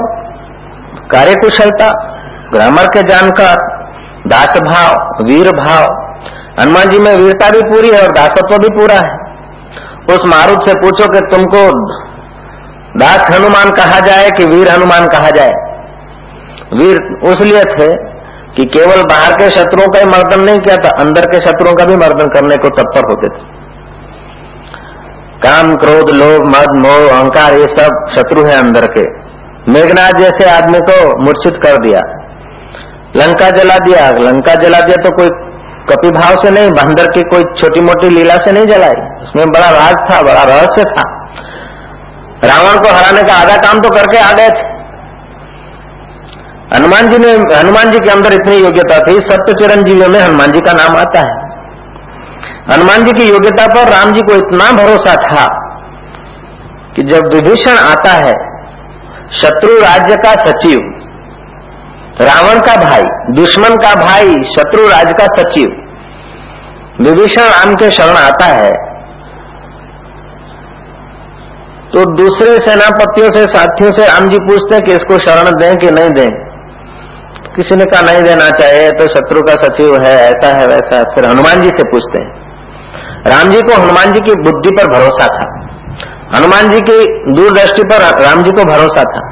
कार्य 1.08 1.34
कुशलता 1.34 1.90
ग्रामर 2.52 2.86
के 2.88 3.02
जानकार 3.08 3.60
दास 4.26 4.56
भाव 4.60 5.24
वीर 5.24 5.50
भाव 5.56 5.84
हनुमान 6.60 6.90
जी 6.90 6.98
में 6.98 7.14
वीरता 7.16 7.50
भी 7.50 7.60
पूरी 7.64 7.90
है 7.90 8.00
और 8.02 8.12
दासत्व 8.12 8.56
भी 8.58 8.68
पूरा 8.76 8.96
है। 8.96 9.12
उस 10.08 10.26
मारुत 10.26 10.68
से 10.68 10.74
पूछो 10.80 11.06
कि 11.12 11.20
तुमको 11.30 11.62
दास 12.98 13.30
हनुमान 13.30 13.70
कहा 13.72 14.00
जाए 14.00 14.28
कि 14.30 14.44
वीर 14.46 14.68
हनुमान 14.68 15.06
कहा 15.08 15.30
जाए? 15.30 15.54
वीर 16.74 16.98
उसलिए 17.24 17.62
थे 17.72 17.88
कि 18.56 18.64
केवल 18.70 19.02
बाहर 19.04 19.32
के 19.32 19.48
शत्रुओं 19.48 19.88
का 19.88 20.00
ही 20.00 20.06
मर्दन 20.06 20.40
नहीं 20.40 20.58
किया 20.58 20.76
था, 20.76 20.90
अंदर 21.00 21.26
के 21.26 21.38
शत्रुओं 21.38 21.74
का 21.74 21.84
भी 21.84 21.96
मर्दन 21.96 22.28
करने 22.34 22.56
को 22.56 22.68
तत्पर 22.76 23.08
होते 23.10 23.28
थे। 23.28 23.42
काम, 25.46 25.76
क्रोध, 25.76 26.10
लोभ, 26.10 26.46
मद, 26.46 26.76
मोह, 26.76 27.18
अहंकार, 27.18 27.54
ये 27.54 27.64
सब 27.64 28.14
शत्रु 28.16 28.44
है 28.44 28.58
अंदर 28.58 28.86
के। 28.86 29.24
मेघनाथ 29.72 30.12
जैसे 30.18 30.50
आदमी 30.50 30.78
को 30.78 31.24
मूर्छित 31.24 31.60
कर 31.66 31.76
दिया। 31.76 32.00
लंका 33.16 33.50
जला 33.50 33.78
दिया। 33.78 34.30
लंका 34.30 34.54
जला 34.54 34.80
दिया 34.80 35.10
तो 35.10 35.16
कोई 35.16 35.28
कपि 35.90 36.10
भाव 36.10 36.36
से 36.36 36.50
नहीं, 36.50 36.70
बंदर 36.70 37.04
की 37.04 37.22
कोई 37.22 37.42
छोटी 37.42 37.80
मोटी 37.80 38.08
लीला 38.08 38.34
से 38.34 38.52
नहीं 38.52 38.66
जलाई। 38.66 38.94
उसमें 39.22 39.50
बड़ा 39.50 39.70
राज 39.70 39.94
था, 39.94 40.22
बड़ा 40.22 40.42
रहस्य 40.42 40.82
था। 40.82 41.02
रावण 42.44 42.82
को 42.82 42.88
हराने 42.88 43.22
का 43.22 43.34
आधा 43.34 43.56
काम 43.56 43.80
तो 43.80 43.90
करके 43.90 44.18
आ 44.18 44.32
गए 44.32 44.48
थे। 44.48 44.74
हनुमान 46.76 47.08
जी 47.08 47.18
ने, 47.18 47.32
हनुमान 47.56 47.90
जी 47.90 47.98
के 47.98 48.10
अंदर 48.10 48.32
इतनी 48.32 48.56
योग्यता 48.56 48.98
थी 48.98 49.16
सत्य 49.16 49.52
चिरंजीवियों 49.52 50.08
में 50.08 50.20
हनुमान 50.20 50.52
जी 50.52 50.60
का 50.60 50.72
नाम 50.72 50.96
आता 50.96 51.20
है। 51.20 51.43
हनुमान 52.66 53.04
जी 53.04 53.12
की 53.12 53.28
योग्यता 53.28 53.66
पर 53.66 53.90
राम 53.90 54.12
जी 54.12 54.20
को 54.22 54.34
इतना 54.36 54.70
भरोसा 54.74 55.14
था 55.22 55.44
कि 56.96 57.02
जब 57.04 57.32
विभीषण 57.34 57.78
आता 57.84 58.12
है, 58.18 58.34
शत्रु 59.34 59.78
राज्य 59.78 60.16
का 60.24 60.32
सचिव, 60.42 60.80
रावण 62.20 62.60
का 62.60 62.76
भाई, 62.80 63.02
दुश्मन 63.34 63.76
का 63.78 63.94
भाई, 64.00 64.34
शत्रु 64.50 64.86
राज 64.88 65.12
का 65.20 65.26
सचिव, 65.34 65.72
विभीषण 67.00 67.48
राम 67.50 67.74
के 67.74 67.90
शरण 67.90 68.18
आता 68.18 68.46
है 68.54 68.72
तो 71.92 72.04
दूसरे 72.14 72.54
सेनापतियों 72.58 73.26
से, 73.28 73.42
साथियों 73.48 73.90
से 73.92 74.06
राम 74.06 74.28
जी 74.30 74.38
पूछते 74.46 74.74
हैं 74.74 74.84
कि 74.84 74.92
इसको 74.92 75.18
शरण 75.26 75.50
दें 75.54 75.76
कि 75.76 75.90
नहीं 75.90 76.10
दें? 76.10 76.30
किसी 77.56 77.76
ने 77.76 77.84
कहा, 77.84 78.00
नहीं 78.02 78.22
देना 78.22 78.48
चाहिए 78.52 78.90
तो 78.92 79.04
शत्रु 79.08 79.42
का 79.42 79.54
सचिव 79.62 79.92
है, 80.02 80.14
ऐसा 80.22 80.54
है, 80.56 80.66
वैसा 80.66 81.02
फिर 81.14 81.26
हनुमान 81.26 81.62
जी 81.62 81.68
से 81.68 81.84
पूछते 81.90 82.22
हैं 82.22 82.33
राम 83.26 83.50
जी 83.50 83.60
को 83.60 83.80
हनुमान 83.82 84.12
जी 84.12 84.20
की 84.20 84.34
बुद्धि 84.42 84.70
पर 84.70 84.90
भरोसा 84.92 85.26
था। 85.26 85.44
हनुमान 86.34 86.70
जी 86.70 86.80
की 86.80 86.96
दूरदृष्टि 87.32 87.82
पर 87.84 88.02
राम 88.22 88.42
जी 88.42 88.50
को 88.50 88.64
भरोसा 88.64 89.04
था। 89.10 89.22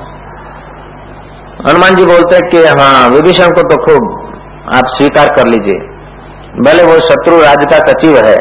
हनुमान 1.68 1.96
जी 1.96 2.04
बोलते 2.04 2.38
कि 2.50 2.64
हाँ 2.74 3.08
विभीषण 3.08 3.50
को 3.50 3.62
तो 3.70 3.76
खूब 3.84 4.06
आप 4.74 4.86
स्वीकार 4.88 5.28
कर 5.36 5.46
लीजिए। 5.46 5.78
भले 6.60 6.82
वो 6.84 6.94
शत्रु 7.00 7.40
राज्य 7.40 7.66
का 7.66 7.78
सचिव 7.86 8.16
है, 8.18 8.36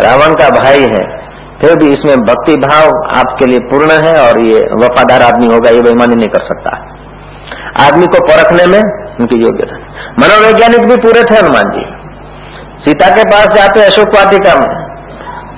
रावण 0.00 0.34
का 0.34 0.48
भाई 0.50 0.82
है, 0.82 1.04
फिर 1.60 1.74
भी 1.74 1.92
इसमें 1.92 2.16
भक्ति 2.22 2.56
भाव 2.56 2.90
आपके 3.18 3.46
लिए 3.46 3.58
पूर्ण 3.70 3.98
है 4.04 4.14
और 4.20 4.40
ये 4.40 4.60
वफादार 4.82 5.22
आदमी 5.22 5.46
होगा, 5.46 5.70
ये 5.70 5.82
बेईमानी 5.82 6.16
नहीं 6.16 6.28
कर 6.28 6.44
सकता। 6.44 6.74
आदमी 7.86 8.06
को 8.06 8.18
परखने 8.26 8.66
में 8.66 8.80
उनकी 8.80 9.42
योग्यता 9.42 9.76
मनोवैज्ञानिक 10.18 10.84
भी 10.86 10.96
पूरे 10.96 11.22
थे 11.22 11.38
हनुमान 11.38 11.70
जी। 11.70 11.84
सीता 12.84 13.08
के 13.16 13.22
पास 13.30 13.46
जाते 13.56 13.84
अशोक 13.84 14.14
वाटिका 14.14 14.54
में। 14.54 14.68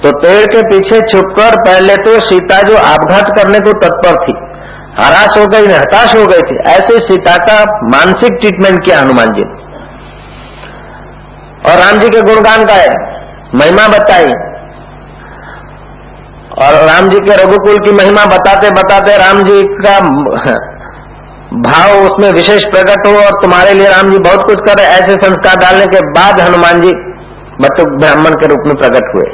तो 0.03 0.11
पेड़ 0.19 0.45
के 0.47 0.61
पीछे 0.69 0.99
छुपकर 1.07 1.57
पहले 1.63 1.95
तो 2.03 2.19
सीता 2.23 2.61
जो 2.63 2.77
आपघात 2.79 3.31
करने 3.39 3.61
को 3.61 3.73
तत्पर 3.81 4.19
थी, 4.19 4.35
हराश 4.99 5.39
हो 5.39 5.47
गई 5.47 5.67
हताश 5.69 6.15
हो 6.17 6.27
गई 6.27 6.43
थी, 6.43 6.59
ऐसे 6.71 6.99
सीता 7.07 7.37
का 7.45 7.57
मानसिक 7.89 8.37
ट्रीटमेंट 8.41 8.79
किया 8.85 9.01
हनुमान 9.01 9.33
जी 9.33 9.47
और 11.63 11.79
राम 11.79 12.01
जी 12.01 12.09
के 12.09 12.21
गुणगान 12.23 12.65
गाए, 12.65 12.93
महिमा 13.55 13.89
बताई। 13.89 14.31
और 16.59 16.77
राम 16.85 17.09
जी 17.09 17.19
के 17.21 17.35
रघुकुल 17.37 17.77
की 17.79 17.93
महिमा 17.93 18.25
बताते 18.27 18.71
बताते 18.73 19.17
राम 19.19 19.43
जी 19.45 19.61
का 19.81 19.99
भाव 21.65 21.93
उसमें 22.07 22.31
विशेष 22.33 22.65
प्रकट 22.73 23.07
हो 23.07 23.13
और 23.19 23.37
तुम्हारे 23.43 23.75
लिए 23.75 23.91
राम 23.91 24.11
जी 24.13 24.19
बहुत 24.25 24.47
कुछ 24.47 24.65
करे 24.65 24.87
ऐसे 24.95 25.15
संस्कार 25.23 25.57
डालने 25.57 25.87
के 25.93 26.01
बाद 26.13 26.41
हनुमान 26.41 26.81
जी 26.81 26.91
बटुक 27.61 27.95
ब्राह्मण 28.01 28.41
के 28.41 28.47
रूप 28.47 28.67
में 28.67 28.75
प्रकट 28.77 29.15
हुए। 29.15 29.27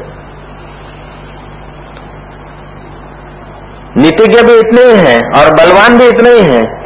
नीतिज्ञ 3.97 4.43
भी 4.43 4.55
इतने 4.55 4.83
ही 4.83 4.99
हैं 4.99 5.21
और 5.39 5.51
बलवान 5.55 5.99
भी 5.99 6.07
इतने 6.07 6.31
ही 6.31 6.43
हैं। 6.43 6.85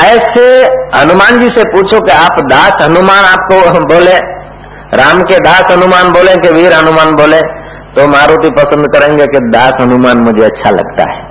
ऐसे 0.00 0.64
हनुमान 0.98 1.38
जी 1.38 1.46
से 1.46 1.62
पूछो 1.62 2.00
कि 2.06 2.12
आप 2.12 2.40
दास 2.40 2.72
हनुमान 2.82 3.24
आपको 3.24 3.80
बोले, 3.94 4.18
राम 4.94 5.22
के 5.22 5.38
दास 5.38 5.64
हनुमान 5.70 6.12
बोले 6.12 6.36
कि 6.36 6.50
वीर 6.50 6.72
हनुमान 6.72 7.14
बोले 7.14 7.40
तो 7.96 8.06
मारुति 8.06 8.50
पसंद 8.50 8.86
करेंगे 8.86 9.24
कि 9.24 9.38
दास 9.38 9.72
हनुमान 9.80 10.18
मुझे 10.18 10.44
अच्छा 10.44 10.70
लगता 10.70 11.10
है। 11.12 11.28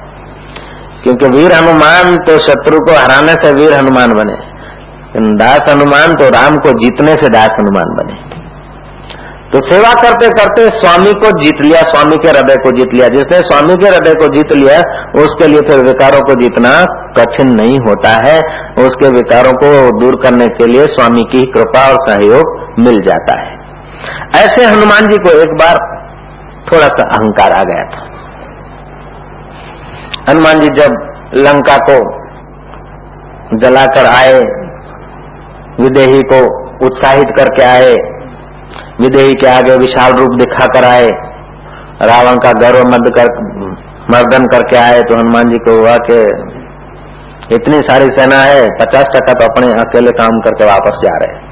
क्योंकि 1.04 1.26
वीर 1.26 1.54
हनुमान 1.54 2.16
तो 2.16 2.38
शत्रु 2.38 2.80
को 2.80 2.92
हराने 2.92 3.34
से 3.34 3.54
वीर 3.54 3.74
हनुमान 3.74 4.14
बने। 4.14 4.58
दास 5.38 5.62
हनुमान 5.70 6.14
तो 6.14 6.30
राम 6.30 6.58
को 6.58 6.70
जीतने 6.70 7.14
से 7.14 7.30
दास 7.30 7.50
हनुमान 7.60 7.84
बने। 7.84 8.27
तो 9.54 9.60
सेवा 9.72 9.94
करते 9.94 10.28
करते 10.30 10.66
स्वामी 10.66 11.14
को 11.14 11.30
जीत 11.44 11.62
लिया, 11.62 11.82
स्वामी 11.82 12.18
के 12.18 12.30
हृदय 12.30 12.56
को 12.56 12.72
जीत 12.78 12.88
लिया। 12.94 13.08
जिसने 13.08 13.38
स्वामी 13.40 13.76
के 13.76 13.88
हृदय 13.88 14.14
को 14.14 14.28
जीत 14.28 14.54
लिया, 14.54 14.80
उसके 15.24 15.48
लिए 15.48 15.62
फिर 15.62 15.80
विकारों 15.80 16.22
को 16.22 16.36
जीतना 16.36 16.72
कठिन 17.18 17.48
नहीं 17.48 17.80
होता 17.80 18.10
है। 18.10 18.40
उसके 18.86 19.10
विकारों 19.10 19.54
को 19.54 20.00
दूर 20.00 20.16
करने 20.24 20.48
के 20.48 20.68
लिए 20.68 20.86
स्वामी 20.86 21.24
की 21.24 21.42
कृपा 21.52 21.92
और 21.92 22.10
सहयोग 22.10 22.76
मिल 22.80 23.02
जाता 23.02 23.40
है। 23.40 23.58
ऐसे 24.36 24.66
हनुमान 24.66 25.08
जी 25.08 25.18
को 25.18 25.30
एक 25.42 25.56
बार 25.56 25.76
थोड़ा 26.72 26.88
सा 26.88 27.04
अहंकार 27.04 27.52
आ 27.52 27.64
गया 27.64 27.84
था। 27.84 28.04
हनुमान 30.30 30.60
जी 30.60 30.70
जब 30.70 30.92
लंका 31.38 31.78
को 31.90 31.98
जलाकर 33.58 34.06
आए, 34.06 34.42
विदेही 35.82 36.22
को 36.22 36.68
उत्साहित 36.86 37.28
करके 37.38 37.64
आए 37.64 37.96
विदेही 39.00 39.34
के 39.36 39.48
आगे 39.50 39.76
विशाल 39.78 40.14
रूप 40.14 40.38
दिखा 40.40 40.66
कर 40.70 40.86
आए। 40.86 41.10
रावण 42.04 42.38
का 42.38 42.52
गर्व 42.60 42.88
मद 42.88 43.10
कर, 43.16 43.28
मर्दन 44.12 44.46
करके 44.48 44.78
आए 44.78 45.02
तो 45.02 45.16
हनुमान 45.16 45.50
जी 45.52 45.58
को 45.60 45.80
हुआ 45.80 45.96
कि 46.04 46.22
इतनी 47.56 47.80
सारी 47.82 48.08
सेना 48.16 48.38
है, 48.44 48.64
पचास 48.80 49.12
टका 49.16 49.34
तो 49.34 49.46
अपने 49.46 49.72
अकेले 49.82 50.12
काम 50.14 50.40
करके 50.42 50.66
वापस 50.66 51.04
जा 51.04 51.18
रहे 51.18 51.46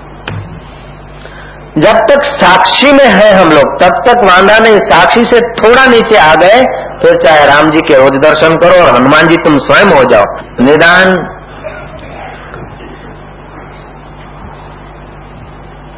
जब 1.78 1.98
तक 2.10 2.26
साक्षी 2.36 2.92
में 2.92 3.06
है 3.06 3.32
हम 3.34 3.50
लोग, 3.50 3.72
तब 3.80 3.96
तक 4.06 4.22
वांदा 4.24 4.58
नहीं, 4.60 4.78
साक्षी 4.90 5.24
से 5.24 5.40
थोड़ा 5.56 5.86
नीचे 5.86 6.18
आ 6.20 6.34
गए, 6.36 6.60
फिर 7.02 7.16
चाहे 7.24 7.46
राम 7.48 7.72
जी 7.72 7.82
के 7.82 7.96
रोज 7.96 8.18
दर्शन 8.20 8.56
करो 8.58 8.84
और 8.84 8.94
हनुमान 8.96 9.28
जी 9.28 9.36
तुम 9.46 9.58
स्वयं 9.64 9.92
हो 9.92 10.04
जाओ। 10.12 10.26
निदान 10.62 11.12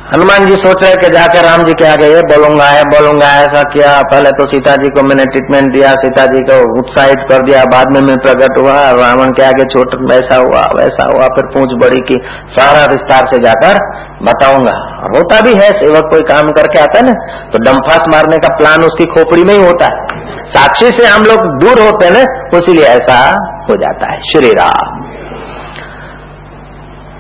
हनुमान 0.08 0.46
जी 0.48 0.54
सोच 0.56 0.84
रहे 0.84 0.98
कि 0.98 1.08
जाकर 1.14 1.44
राम 1.44 1.64
जी 1.66 1.74
के 1.74 1.86
आगे 1.86 2.06
ये 2.08 2.20
बोलूँगा 2.28 2.66
है 2.66 2.84
बोलूँगा, 2.86 3.30
ऐसा 3.38 3.62
किया। 3.72 3.90
पहले 4.04 4.30
तो 4.32 4.46
सीता 4.52 4.76
जी 4.76 4.90
को 4.90 5.02
मैंने 5.04 5.24
ट्रीटमेंट 5.26 5.68
दिया 5.74 5.90
सीता 5.96 6.26
जी 6.28 6.44
को 6.50 6.60
उत्साहित 6.80 7.26
कर 7.32 7.42
दिया। 7.42 7.64
बाद 7.66 7.92
में 7.94 8.00
मैं 8.02 8.16
प्रकट 8.20 8.60
हुआ, 8.60 8.76
रावण 9.00 9.32
के 9.32 9.44
आगे 9.44 9.66
छोट, 9.66 9.96
वैसा 10.12 10.38
हुआ 10.38 10.62
वैसा 10.78 11.08
हुआ, 11.08 11.28
फिर 11.36 11.50
पूछ 11.56 11.74
बड़ी 11.82 12.00
की 12.08 12.20
सारा 12.54 12.86
विस्तार 12.94 13.28
से 13.34 13.40
जाकर 13.40 13.82
बताऊँगा। 14.24 14.78
होता 15.10 15.42
भी 15.42 15.54
है, 15.56 15.70
सेवक 15.82 16.08
कोई 16.12 16.22
काम 16.30 16.52
करके 16.52 16.80
आता 16.80 17.00
है 17.00 17.06
ना 17.06 17.18
तो 17.50 17.64
डम्फास 17.66 18.08
मारने 18.12 18.38
का 18.38 18.56
प्लान 18.58 18.84
उसकी 18.84 19.10
खोपड़ी 19.12 19.44
में 19.44 19.54
ही 19.54 19.62
होता 19.62 19.86
है। 19.88 20.24
साक्षी 20.52 20.94
से 20.94 21.06
हम 21.08 21.26
लोग 21.26 21.46
दूर 21.60 21.82
होते 21.82 22.06
हैं 22.06 22.14
ना 22.14 22.24
इसीलिए 22.58 22.88
ऐसा 22.94 23.20
हो 23.70 23.76
जाता 23.78 24.12
है। 24.12 24.20
श्री 24.28 24.54
राम। 24.56 25.07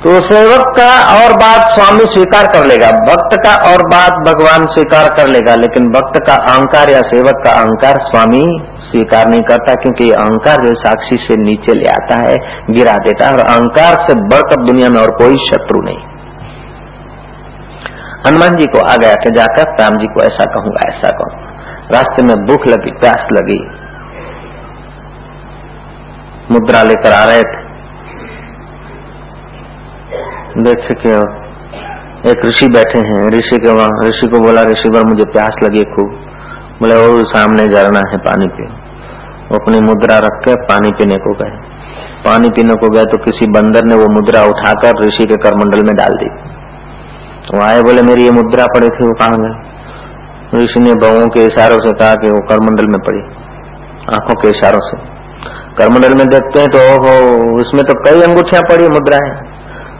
तो 0.08 0.14
सेवक 0.14 0.62
का 0.78 0.92
और 1.14 1.34
बात 1.34 1.72
स्वामी 1.72 2.04
स्वीकार 2.04 2.46
कर 2.48 2.66
लेगा। 2.66 2.88
भक्त 2.88 3.34
का 3.46 3.72
और 3.72 3.82
बात 3.88 4.12
भगवान 4.28 4.66
स्वीकार 4.66 5.08
कर 5.18 5.28
लेगा, 5.28 5.56
लेकिन 5.56 5.90
भक्त 5.90 6.20
का 6.28 6.34
अहंकार 6.34 6.90
या 6.90 7.00
सेवक 7.00 7.42
का 7.46 7.52
अहंकार 7.52 7.96
स्वामी 7.98 8.44
स्वीकार 8.92 9.28
नहीं 9.28 9.42
करता, 9.42 9.76
क्योंकि 9.76 10.12
अहंकार 10.12 10.58
जो 10.66 10.74
साक्षी 10.74 11.16
से 11.16 11.36
नीचे 11.44 11.74
ले 11.74 11.90
आता 11.90 12.22
है, 12.22 12.38
गिरा 12.70 12.98
देता 12.98 13.28
है, 13.28 13.34
और 13.34 13.40
अहंकार 13.40 13.96
से 14.08 14.16
बढ़कर 14.28 14.64
दुनिया 14.64 14.90
में 14.90 15.02
और 15.02 15.12
कोई 15.12 15.36
शत्रु 15.36 15.82
नहीं। 15.82 16.00
हनुमान 18.28 18.56
जी 18.56 18.66
को 18.66 18.80
आ 18.80 18.96
गया 18.96 19.14
कि 19.14 19.32
जाकर 19.32 19.76
राम 19.84 19.94
जी 19.94 20.06
को 20.06 20.24
ऐसा 20.24 20.46
कहूँगा 20.46 20.90
ऐसा 20.90 21.10
कहूँगा। 21.10 21.92
रास्ते 21.92 22.24
में 22.24 22.36
भूख 22.36 22.68
लगी, 22.68 22.92
प्यास 22.92 23.28
लगी। 23.32 23.62
मुद्रा 26.52 26.84
लेकर 26.84 27.12
आ 27.12 27.24
रहे 27.24 27.42
थे। 27.42 27.67
देख 30.58 30.84
सके 30.84 31.12
हो 31.12 31.24
एक 32.26 32.46
ऋषि 32.46 32.68
बैठे 32.70 33.00
हैं। 33.08 33.18
ऋषि 33.30 33.58
के 33.58 33.72
वहाँ, 33.72 33.98
ऋषि 34.04 34.28
को 34.28 34.40
बोला, 34.40 34.62
ऋषि 34.64 34.90
पर 34.90 35.06
मुझे 35.08 35.26
प्यास 35.32 35.58
लगी 35.64 35.84
खूब। 35.92 36.14
बोले 36.82 36.96
वो 36.98 37.24
सामने 37.28 37.66
झरना 37.68 38.02
है 38.08 38.18
पानी 38.24 38.48
पियो 38.50 38.70
वो 39.48 39.58
अपनी 39.58 39.80
मुद्रा 39.82 40.18
रख 40.20 40.40
के 40.42 40.56
पानी 40.66 40.90
पीने 40.94 41.18
को 41.18 41.34
गए। 41.36 41.52
पानी 42.24 42.50
पीने 42.50 42.76
को 42.76 42.90
गए 42.90 43.04
तो 43.06 43.18
किसी 43.24 43.48
बंदर 43.52 43.86
ने 43.86 43.96
वो 43.96 44.08
मुद्रा 44.12 44.42
उठाकर 44.46 45.04
ऋषि 45.04 45.26
के 45.26 45.36
करमंडल 45.44 45.84
में 45.84 45.96
डाल 45.96 46.16
दी। 46.16 46.30
वो 47.50 47.62
आए, 47.64 47.82
बोले, 47.82 48.02
मेरी 48.02 48.24
ये 48.24 48.32
मुद्रा 48.34 48.66
पड़ी 48.68 48.90
थी, 48.90 49.06
वो 49.06 49.14
कहा 49.16 49.38
गए 49.38 49.54
ऋषि 50.56 50.80
ने 50.80 50.94
बहुओं 50.98 51.28
के 51.30 51.46
इशारों 51.46 51.78
से 51.80 51.92
कहा 51.94 52.16
कि 52.16 52.30
वो 52.30 52.40
करमंडल 52.50 52.88
में 52.88 53.00
पड़ी, 53.02 53.22
आँखों 54.14 54.36
के 54.42 54.50
इशारों 54.50 54.80
से। 54.82 54.98
करमंडल 55.78 56.14
में 56.16 56.28
देखते 56.28 56.60
हैं 56.60 56.70
तो 56.70 56.80
ओहो 56.88 57.14
उसमें 57.58 57.84
तो 57.86 57.96
कई 58.04 58.22
अंगूठिया 58.24 58.62
पड़ी, 58.70 58.88
मुद्राएँ। 58.90 59.32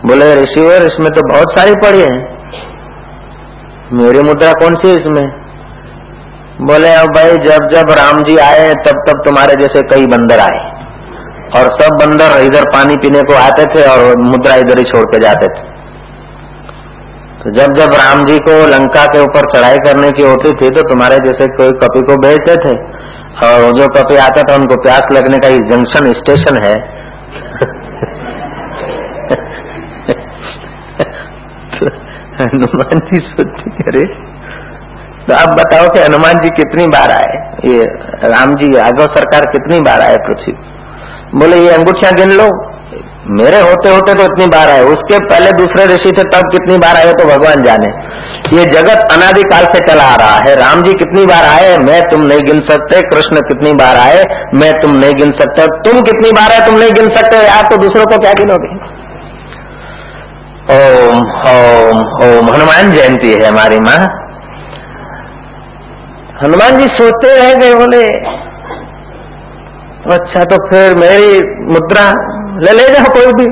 बोले 0.06 0.36
ऋषिवर 0.36 0.84
इसमें 0.84 1.10
तो 1.12 1.22
बहुत 1.28 1.60
सारी 1.60 1.72
पड़ी 1.76 2.02
है। 2.02 2.38
मेरी 3.94 4.20
मुद्रा 4.20 4.52
कौन 4.54 4.76
सी 4.76 4.90
है 4.90 4.96
इसमें? 4.96 5.24
बोले, 6.62 6.94
अब 6.94 7.08
भाई, 7.08 7.32
जब 7.32 7.70
जब 7.74 7.92
राम 7.92 8.24
जी 8.24 8.38
आए 8.38 8.74
तब 8.74 9.00
तब 9.08 9.22
तुम्हारे 9.26 9.56
जैसे 9.56 9.82
कई 9.82 10.06
बंदर 10.06 10.40
आए। 10.40 10.60
और 11.58 11.66
सब 11.82 11.96
बंदर 11.96 12.42
इधर 12.42 12.62
पानी 12.62 12.96
पीने 12.96 13.22
को 13.22 13.34
आते 13.34 13.66
थे 13.66 13.88
और 13.90 14.18
मुद्रा 14.18 14.56
इधर 14.56 14.78
ही 14.78 14.84
छोड़ 14.84 15.06
के 15.06 15.20
जाते 15.20 15.48
थे। 15.48 15.66
तो 17.44 17.52
जब 17.52 17.74
जब 17.74 17.94
राम 17.94 18.26
जी 18.26 18.38
को 18.38 18.68
लंका 18.68 19.06
के 19.06 19.20
ऊपर 19.20 19.42
चढ़ाई 19.42 19.78
करने 19.78 20.12
की 20.12 20.24
होती 20.24 20.52
थी 20.52 20.70
तो 20.70 20.82
तुम्हारे 20.82 21.16
जैसे 21.16 21.48
कोई 21.48 21.70
कपि 21.70 22.02
को 22.02 22.18
भेजते 22.18 22.56
थे। 22.56 22.76
और 23.48 23.72
जो 23.72 23.88
कपि 23.88 24.16
आता 24.16 24.44
था, 24.44 24.56
उनको 24.56 24.76
प्यास 24.76 25.02
लगने 25.12 25.40
का 25.40 25.50
जंक्शन 25.50 26.14
स्टेशन 26.14 26.64
है। 26.64 26.76
हनुमान 32.42 33.00
जी 33.00 33.18
सोचते 33.18 33.70
करे। 33.70 34.02
तो 35.26 35.36
आप 35.36 35.50
बताओ 35.50 35.90
कि 35.90 36.00
हनुमान 36.00 36.34
जी 36.34 36.50
कितनी 36.50 36.88
बार 36.88 37.12
आए? 37.12 37.58
ये 37.66 37.84
राम 38.30 38.56
जी 38.56 38.76
आगव 38.78 39.06
सरकार 39.06 39.42
कितनी 39.42 39.80
बार 39.80 40.02
आए 40.02 40.16
पृथ्वी? 40.16 40.54
बोले, 41.36 41.58
ये 41.58 41.70
अंगूठिया 41.70 42.12
गिन 42.12 42.32
लो। 42.32 42.68
मेरे 43.30 43.60
होते 43.60 43.90
होते 43.90 44.14
तो 44.14 44.24
इतनी 44.24 44.46
बार 44.46 44.70
आए। 44.70 44.82
उसके 44.82 45.26
पहले 45.26 45.52
दूसरे 45.52 45.86
ऋषि 45.86 46.12
थे, 46.18 46.24
तब 46.24 46.50
कितनी 46.52 46.78
बार 46.78 46.96
आए 46.96 47.14
तो 47.14 47.26
भगवान 47.26 47.64
जाने। 47.64 47.88
ये 48.58 48.66
जगत 48.66 49.08
अनादिकाल 49.12 49.66
से 49.66 49.80
चला 49.88 50.04
आ 50.04 50.16
रहा 50.16 50.38
है। 50.48 50.56
राम 50.56 50.84
जी 50.84 50.94
कितनी 50.94 51.26
बार 51.26 51.44
आए? 51.44 51.78
मैं 51.78 52.02
तुम 52.02 52.22
नहीं 52.22 52.40
गिन 52.40 52.60
सकते। 52.60 53.02
कृष्ण 53.02 53.36
कितनी 53.36 53.74
बार 53.74 53.98
आए? 53.98 54.24
मैं 54.56 54.82
तुम 54.82 54.92
नहीं 54.92 55.14
गिन 55.14 55.32
सकते। 55.32 55.68
तुम 55.68 56.02
कितनी 56.02 56.32
बार 56.32 56.52
आए? 56.52 56.66
तुम 56.68 56.80
नहीं 56.80 56.94
गिन 56.94 57.16
सकते। 57.16 57.48
आप 57.48 57.66
तो 57.72 57.78
दूसरों 57.78 58.06
को 58.06 58.18
क्या 58.18 58.34
गिनोगे? 58.34 58.97
ओम 60.68 61.20
ओम 61.50 62.00
ओम। 62.24 62.50
हनुमान 62.54 62.92
जयंती 62.92 63.30
है 63.34 63.46
हमारी 63.48 63.80
माँ। 63.80 64.00
हनुमान 66.44 66.80
जी 66.80 66.86
सोचते 66.86 67.36
रह 67.36 67.54
गए, 67.54 67.76
बोले 67.76 68.02
अच्छा 70.16 70.44
तो 70.44 70.58
फिर 70.70 70.96
मेरी 70.96 71.40
मुद्रा 71.74 72.04
ले 72.60 72.72
ले 72.72 72.88
जाओ 72.94 73.14
कोई 73.14 73.32
भी। 73.34 73.48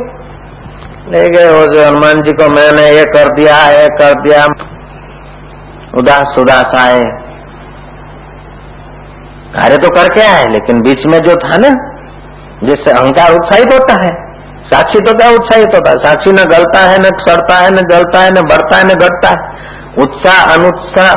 ले 1.12 1.30
गए 1.30 1.50
वो 1.50 1.66
जो 1.68 1.88
हनुमान 1.88 2.22
जी 2.22 2.34
को, 2.34 2.50
मैंने 2.50 2.90
ये 2.90 3.04
कर 3.06 3.30
दिया 3.30 3.56
ये 3.70 3.88
कर 3.88 4.22
दिया। 4.22 4.46
उदास 5.98 6.40
उदास 6.40 6.78
आए। 6.78 7.02
कार्य 9.56 9.78
तो 9.78 9.90
करके 9.90 10.22
आए, 10.22 10.48
लेकिन 10.48 10.82
बीच 10.82 11.08
में 11.08 11.20
जो 11.20 11.36
था 11.36 11.58
ना, 11.58 11.70
जिससे 12.64 12.92
अहंकार 12.92 13.34
उत्साहित 13.34 13.74
होता 13.74 14.06
है 14.06 14.25
साक्षी 14.74 15.00
तो 15.00 15.18
क्या 15.18 15.30
उत्साहित 15.30 15.68
होता 15.76 15.92
है? 15.92 15.98
साक्षी 15.98 16.32
न 16.32 16.36
गलता 16.36 16.80
है, 16.80 17.00
न 17.00 17.04
सड़ता 17.04 17.56
है, 17.56 17.72
न 17.72 17.76
जलता 17.76 18.20
है, 18.20 18.32
न 18.32 18.34
बढ़ता 18.34 18.78
है, 18.78 18.84
न 18.84 18.88
घटता 18.88 19.30
है। 19.30 19.36
उत्साह, 19.98 20.54
अनुत्साह, 20.54 21.12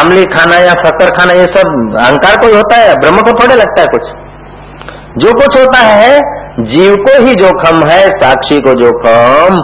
आमली 0.00 0.24
खाना 0.24 0.56
या 0.56 0.72
शक्कर 0.72 1.10
खाना, 1.16 1.32
ये 1.32 1.44
सब 1.44 1.94
अहंकार 2.00 2.36
को 2.36 2.46
ही 2.46 2.54
होता 2.54 2.76
है, 2.76 2.94
ब्रह्म 2.94 3.16
को 3.16 3.32
थोड़े 3.32 3.54
लगता 3.54 3.80
है 3.80 3.86
कुछ। 3.86 4.02
जो 5.18 5.32
कुछ 5.32 5.58
होता 5.58 5.78
है, 5.78 6.20
जीव 6.60 6.96
को 6.96 7.22
ही 7.24 7.34
जोखम 7.34 7.84
है, 7.86 8.08
साक्षी 8.08 8.60
को 8.60 8.74
जोखम 8.74 9.60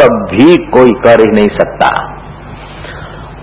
कभी 0.00 0.56
कोई 0.56 0.92
कर 0.92 1.20
ही 1.20 1.26
नहीं 1.26 1.48
सकता। 1.48 1.88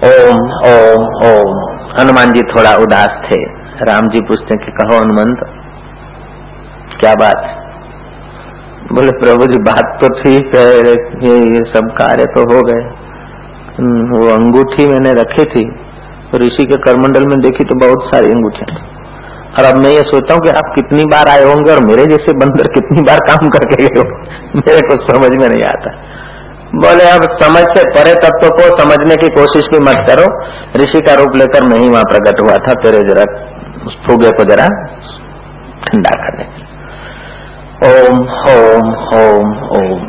ओम 0.06 0.40
ओम 0.68 1.06
ओम। 1.26 1.74
हनुमान 2.02 2.32
जी 2.32 2.42
थोड़ा 2.42 2.76
उदास 2.76 3.10
थे। 3.26 3.44
राम 3.86 4.08
जी 4.08 4.22
पूछते 4.22 4.56
कि 4.56 4.72
कहो 4.72 4.98
हनुमंत, 5.00 5.38
क्या 7.00 7.14
बात? 7.14 7.63
बोले 8.96 9.12
प्रभु 9.20 9.46
जी 9.48 9.60
बात 9.66 9.94
तो 10.02 10.08
ठीक 10.16 10.56
है 10.56 10.64
ये 11.26 11.36
ये 11.52 11.62
सब 11.70 11.88
कार्य 11.98 12.26
तो 12.34 12.42
हो 12.50 12.60
गए। 12.68 12.82
हम्म, 13.78 14.02
वो 14.12 14.28
अंगूठी 14.34 14.88
मैंने 14.88 15.14
रखी 15.14 15.46
थी 15.54 15.64
ऋषि 16.42 16.66
के 16.66 16.78
करमंडल 16.84 17.26
में 17.28 17.40
देखी 17.42 17.64
तो 17.64 17.78
बहुत 17.80 18.06
सारी 18.06 18.32
अंगूठियाँ 18.32 18.68
थी। 18.70 18.82
और 19.54 19.66
अब 19.66 19.82
मैं 19.84 19.90
ये 19.92 20.04
सोचता 20.04 20.36
हूँ 20.36 20.44
कि 20.44 20.52
आप 20.52 20.70
कितनी 20.76 21.04
बार 21.08 21.28
आए 21.30 21.44
होंगे 21.44 21.74
और 21.74 21.84
मेरे 21.86 22.06
जैसे 22.06 22.34
बंदर 22.38 22.70
कितनी 22.76 23.02
बार 23.02 23.20
काम 23.28 23.50
करके 23.50 23.82
गए 23.82 23.92
हो 23.98 24.06
मेरे 24.60 24.88
को 24.88 24.98
समझ 25.04 25.32
में 25.34 25.48
नहीं 25.48 25.66
आता। 25.66 25.94
बोले 26.78 27.10
अब 27.10 27.26
समझ 27.42 27.64
से 27.72 27.84
परे 27.92 28.14
तत्व 28.22 28.48
को 28.52 28.72
समझने 28.78 29.16
की 29.16 29.28
कोशिश 29.36 29.70
भी 29.74 29.80
मत 29.88 30.06
करो। 30.08 30.32
ऋषि 30.82 31.02
का 31.08 31.14
रूप 31.16 31.36
लेकर 31.36 31.68
मैं 31.68 31.80
ही 31.80 31.90
वहाँ 31.90 32.04
प्रकट 32.06 32.42
हुआ 32.42 32.56
था। 32.68 32.74
तेरे 32.82 33.04
जरा 33.10 33.26
फूगे 34.08 34.32
को 34.32 34.46
जरा 34.52 34.68
ठंडा 35.86 36.16
करने 36.22 36.52
ओम 37.84 38.20
ओम 38.50 38.90
ओम 39.16 39.48
ओम 39.78 40.04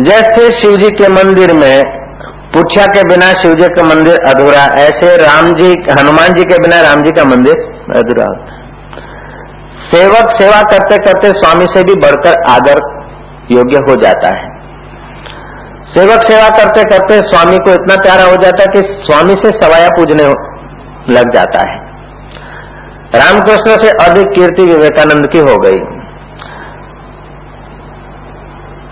जैसे 0.00 0.44
शिव 0.50 0.76
जी 0.76 0.88
के 0.90 1.08
मंदिर 1.08 1.52
में 1.52 1.82
पुछा 2.52 2.84
के 2.86 3.02
बिना 3.08 3.30
शिव 3.32 3.54
जी 3.54 3.68
का 3.68 3.82
मंदिर 3.82 4.16
अधूरा, 4.26 4.62
ऐसे 4.82 5.16
राम 5.16 5.50
जी, 5.54 5.72
हनुमान 6.00 6.32
जी 6.32 6.44
के 6.44 6.58
बिना 6.58 6.80
राम 6.80 7.02
जी 7.02 7.10
का 7.10 7.24
मंदिर 7.24 7.64
अधूरा 7.96 8.28
सेवक 9.90 10.32
सेवा 10.42 10.62
करते 10.62 10.98
करते 10.98 11.30
स्वामी 11.30 11.66
से 11.66 11.82
भी 11.82 12.00
बढ़कर 12.00 12.50
आदर 12.50 12.86
योग्य 13.50 13.84
हो 13.88 13.96
जाता 13.96 14.34
है। 14.38 14.50
सेवक 15.94 16.26
सेवा 16.30 16.48
करते 16.58 16.84
करते 16.84 17.20
स्वामी 17.20 17.58
को 17.58 17.74
इतना 17.74 18.02
प्यारा 18.02 18.24
हो 18.24 18.42
जाता 18.42 18.62
है 18.62 18.72
कि 18.72 18.88
स्वामी 19.04 19.34
से 19.34 19.56
सवाया 19.58 19.88
पूजने 19.88 20.34
लग 21.14 21.34
जाता 21.34 21.70
है। 21.70 21.81
रामकृष्ण 23.14 23.76
से 23.82 23.90
अधिक 24.02 24.30
कीर्ति 24.34 24.64
विवेकानंद 24.64 25.26
की 25.26 25.38
हो 25.40 25.56
गई। 25.58 25.80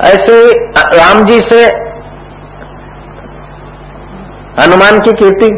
ऐसे 0.09 0.37
राम 0.97 1.25
जी 1.27 1.39
से 1.49 1.63
हनुमान 4.61 4.99
की 4.99 5.13
कीर्ति 5.13 5.49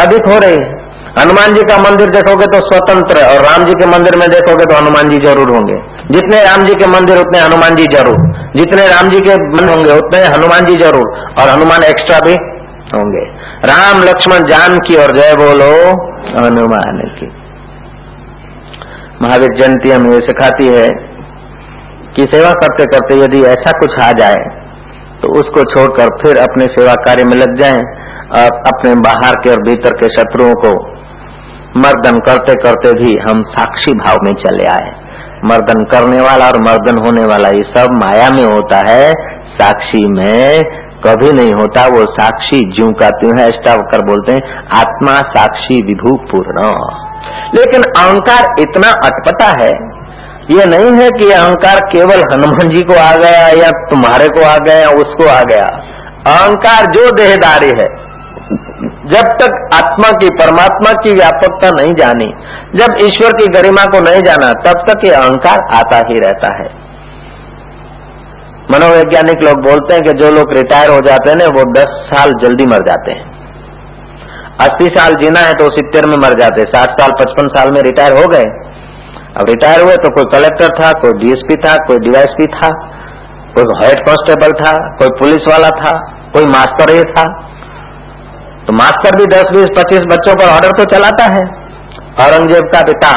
अधिक 0.00 0.28
हो 0.28 0.38
रही। 0.38 0.56
है 0.56 0.76
हनुमान 1.18 1.54
जी 1.54 1.62
का 1.62 1.76
मंदिर 1.78 2.10
देखोगे 2.10 2.46
तो 2.46 2.58
स्वतंत्र 2.66 3.22
और 3.26 3.40
राम 3.44 3.64
जी 3.64 3.72
के 3.72 3.86
मंदिर 3.86 4.16
में 4.16 4.28
देखोगे 4.30 4.64
तो 4.64 4.74
हनुमान 4.76 5.08
जी 5.10 5.18
ज़रूर 5.18 5.48
होंगे। 5.50 5.78
जितने 6.12 6.42
राम 6.44 6.64
जी 6.64 6.74
के 6.74 6.86
मंदिर, 6.86 7.18
उतने 7.18 7.38
हनुमान 7.38 7.74
जी 7.76 7.84
ज़रूर। 7.94 8.18
जितने 8.56 8.86
राम 8.88 9.08
जी 9.08 9.20
के 9.20 9.34
मंदिर 9.34 9.68
होंगे, 9.68 9.90
उतने 9.92 10.22
हनुमान 10.26 10.66
जी 10.66 10.76
ज़रूर। 10.76 11.08
और 11.40 11.48
हनुमान 11.48 11.82
एक्स्ट्रा 11.82 12.18
भी 12.20 12.36
होंगे। 12.94 13.24
राम 13.64 14.02
लक्ष्मण 14.02 14.46
जान 14.46 14.78
की 14.78 14.96
और 14.96 15.16
जय 15.16 15.34
बोलो, 15.36 15.72
हनुमान 16.38 17.02
की। 17.18 17.26
महावीर 19.22 19.54
जयंती 19.58 19.90
हमें 19.90 20.18
सिखाती 20.26 20.66
है 20.66 20.88
कि 22.16 22.26
सेवा 22.34 22.50
करते 22.60 22.84
करते 22.86 23.16
यदि 23.20 23.40
ऐसा 23.44 23.70
कुछ 23.78 23.94
आ 24.02 24.10
जाए 24.18 24.44
तो 25.22 25.30
उसको 25.38 25.64
छोड़कर 25.70 26.12
फिर 26.20 26.38
अपने 26.38 26.66
सेवा 26.66 26.94
कार्य 27.06 27.24
में 27.24 27.36
लग 27.36 27.56
जाएँ 27.60 27.80
अपने 28.68 28.94
बाहर 29.00 29.40
के 29.44 29.50
और 29.50 29.62
भीतर 29.62 29.96
के 30.00 30.08
शत्रुओं 30.08 30.54
को 30.64 30.72
मर्दन 31.76 32.18
करते 32.26 32.54
करते 32.62 32.92
भी 32.92 33.14
हम 33.28 33.42
साक्षी 33.50 33.92
भाव 33.94 34.16
में 34.24 34.32
चले 34.44 34.66
आए। 34.66 34.92
मर्दन 35.44 35.82
करने 35.84 36.20
वाला 36.20 36.46
और 36.46 36.58
मर्दन 36.60 36.98
होने 37.06 37.24
वाला 37.24 37.48
ये 37.48 37.64
सब 37.74 37.94
माया 37.94 38.30
में 38.30 38.44
होता 38.44 38.78
है, 38.88 39.10
साक्षी 39.52 40.04
में 40.12 40.62
कभी 41.04 41.32
नहीं 41.32 41.52
होता। 41.54 41.86
वो 41.88 42.04
साक्षी 42.12 42.60
ज्यू 42.76 42.88
का 43.00 43.10
त्यों 43.10 43.38
है 43.40 43.46
अष्टावकर 43.46 44.06
बोलते 44.06 44.32
हैं, 44.32 44.40
आत्मा 44.76 45.18
साक्षी 45.34 45.82
विभू 45.82 46.16
पूर्ण 46.32 46.66
लेकिन 47.54 47.82
अहंकार 47.82 48.60
इतना 48.60 48.90
अटपटा 49.04 49.48
है, 49.62 49.70
ये 50.50 50.64
नहीं 50.64 50.92
है 50.92 51.08
कि 51.10 51.30
अहंकार 51.30 51.78
केवल 51.92 52.20
हनुमान 52.32 52.68
जी 52.68 52.82
को 52.82 52.94
आ 52.94 53.16
गया 53.16 53.46
या 53.62 53.70
तुम्हारे 53.90 54.28
को 54.28 54.44
आ 54.44 54.56
गया 54.56 54.76
या 54.76 54.88
उसको 54.96 55.28
आ 55.28 55.42
गया। 55.42 55.64
अहंकार 56.26 56.86
जो 56.86 57.10
देहदारी 57.10 57.72
है, 57.80 57.86
जब 59.10 59.28
तक 59.40 59.70
आत्मा 59.74 60.10
की, 60.12 60.28
परमात्मा 60.28 60.92
की 60.92 61.12
व्यापकता 61.12 61.70
नहीं 61.70 61.92
जानी, 61.92 62.26
जब 62.76 62.96
ईश्वर 63.02 63.32
की 63.32 63.46
गरिमा 63.46 63.84
को 63.84 64.00
नहीं 64.00 64.22
जाना, 64.22 64.52
तब 64.52 64.84
तक 64.88 65.04
ये 65.04 65.10
अहंकार 65.10 65.58
आता 65.74 66.02
ही 66.08 66.18
रहता 66.18 66.54
है। 66.54 66.68
मनोवैज्ञानिक 68.70 69.42
लोग 69.44 69.62
बोलते 69.62 69.94
हैं 69.94 70.02
कि 70.02 70.12
जो 70.12 70.30
लोग 70.30 70.52
रिटायर 70.52 70.90
हो 70.90 71.00
जाते 71.00 71.30
हैं 71.30 71.36
ना 71.36 71.46
वो 71.46 71.64
दस 71.72 71.94
साल 72.10 72.32
जल्दी 72.42 72.66
मर 72.66 72.82
जाते 72.82 73.10
हैं। 73.10 73.37
अस्सी 74.58 74.86
साल 74.90 75.14
जीना 75.16 75.40
है 75.40 75.52
तो 75.54 75.66
सितर 75.72 76.06
में 76.06 76.16
मर 76.18 76.34
जाते 76.38 76.62
साठ 76.68 76.94
साल, 77.00 77.10
पचपन 77.18 77.48
साल 77.48 77.70
में 77.72 77.80
रिटायर 77.82 78.12
हो 78.12 78.26
गए। 78.28 78.46
अब 79.36 79.48
रिटायर 79.48 79.82
हुए 79.82 79.96
तो 79.96 80.10
कोई 80.10 80.24
कलेक्टर 80.32 80.72
था, 80.76 80.90
कोई 81.00 81.12
डीएसपी 81.18 81.56
था, 81.56 81.74
कोई 81.86 81.98
डीवाईएसपी 81.98 82.46
था, 82.54 82.70
कोई 83.54 83.76
हेड 83.80 84.00
कांस्टेबल 84.06 84.52
था, 84.60 84.72
कोई 84.98 85.14
पुलिस 85.18 85.48
वाला 85.48 85.70
था, 85.76 85.92
कोई 86.32 86.46
मास्टर 86.48 86.90
ही 86.90 87.02
था। 87.12 87.24
तो 88.66 88.74
मास्टर 88.74 89.16
भी 89.16 89.26
दस, 89.26 89.50
बीस, 89.52 89.68
पच्चीस 89.78 90.06
बच्चों 90.08 90.34
पर 90.34 90.48
ऑर्डर 90.48 90.72
तो 90.78 90.84
चलाता 90.92 91.24
है। 91.32 91.44
औरंगज़ेब 92.20 92.70
का 92.74 92.80
पिता? 92.84 93.16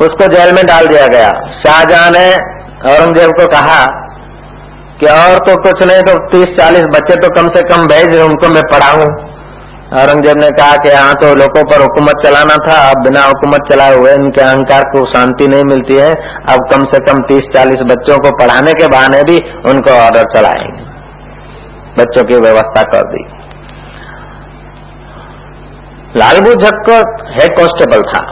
उसको 0.00 0.26
जेल 0.26 0.54
में 0.54 0.64
डाल 0.66 0.86
दिया 0.86 1.06
गया। 1.08 1.28
शाहजहां 1.60 2.10
ने 2.12 2.26
औरंगज़ेब 2.90 3.30
को 3.30 3.46
कहा 3.48 3.78
कि 5.00 5.06
और 5.08 5.38
तो 5.46 5.54
कुछ 5.62 5.82
नहीं 5.84 6.02
तो 6.02 6.12
तीस 6.28 6.52
चालीस 6.58 6.86
बच्चे 6.92 7.16
तो 7.22 7.28
कम 7.34 7.48
से 7.54 7.62
कम 7.68 7.86
भेज 7.86 8.14
उनको 8.20 8.48
मैं 8.48 8.62
पढ़ाऊं। 8.70 9.08
औरंगज़ेब 9.94 10.38
ने 10.40 10.48
कहा 10.50 10.76
कि 10.76 10.88
यहाँ 10.88 11.12
तो 11.14 11.34
लोगों 11.34 11.62
पर 11.64 11.82
हुकूमत 11.82 12.22
चलाना 12.24 12.54
था, 12.62 12.76
अब 12.90 13.02
बिना 13.04 13.20
हुकूमत 13.22 13.68
चलाए 13.70 13.94
हुए 13.94 14.14
इनके 14.14 14.40
अहंकार 14.42 14.86
को 14.92 15.04
शांति 15.10 15.46
नहीं 15.48 15.64
मिलती 15.64 15.94
है। 15.94 16.10
अब 16.48 16.64
कम 16.72 16.84
से 16.84 17.00
कम 17.04 17.20
तीस 17.28 17.52
चालीस 17.54 17.84
बच्चों 17.86 18.18
को 18.18 18.30
पढ़ाने 18.38 18.72
के 18.72 18.88
बहाने 18.88 19.22
भी 19.22 19.36
उनको 19.70 19.92
ऑर्डर 19.96 20.28
चलाएँगे। 20.34 20.84
बच्चों 21.98 22.24
की 22.24 22.40
व्यवस्था 22.40 22.82
कर 22.92 23.04
दी। 23.12 23.24
लालबू 26.16 26.54
झक्कर 26.56 27.02
हेड 27.32 27.56
कांस्टेबल 27.56 28.02
था। 28.10 28.22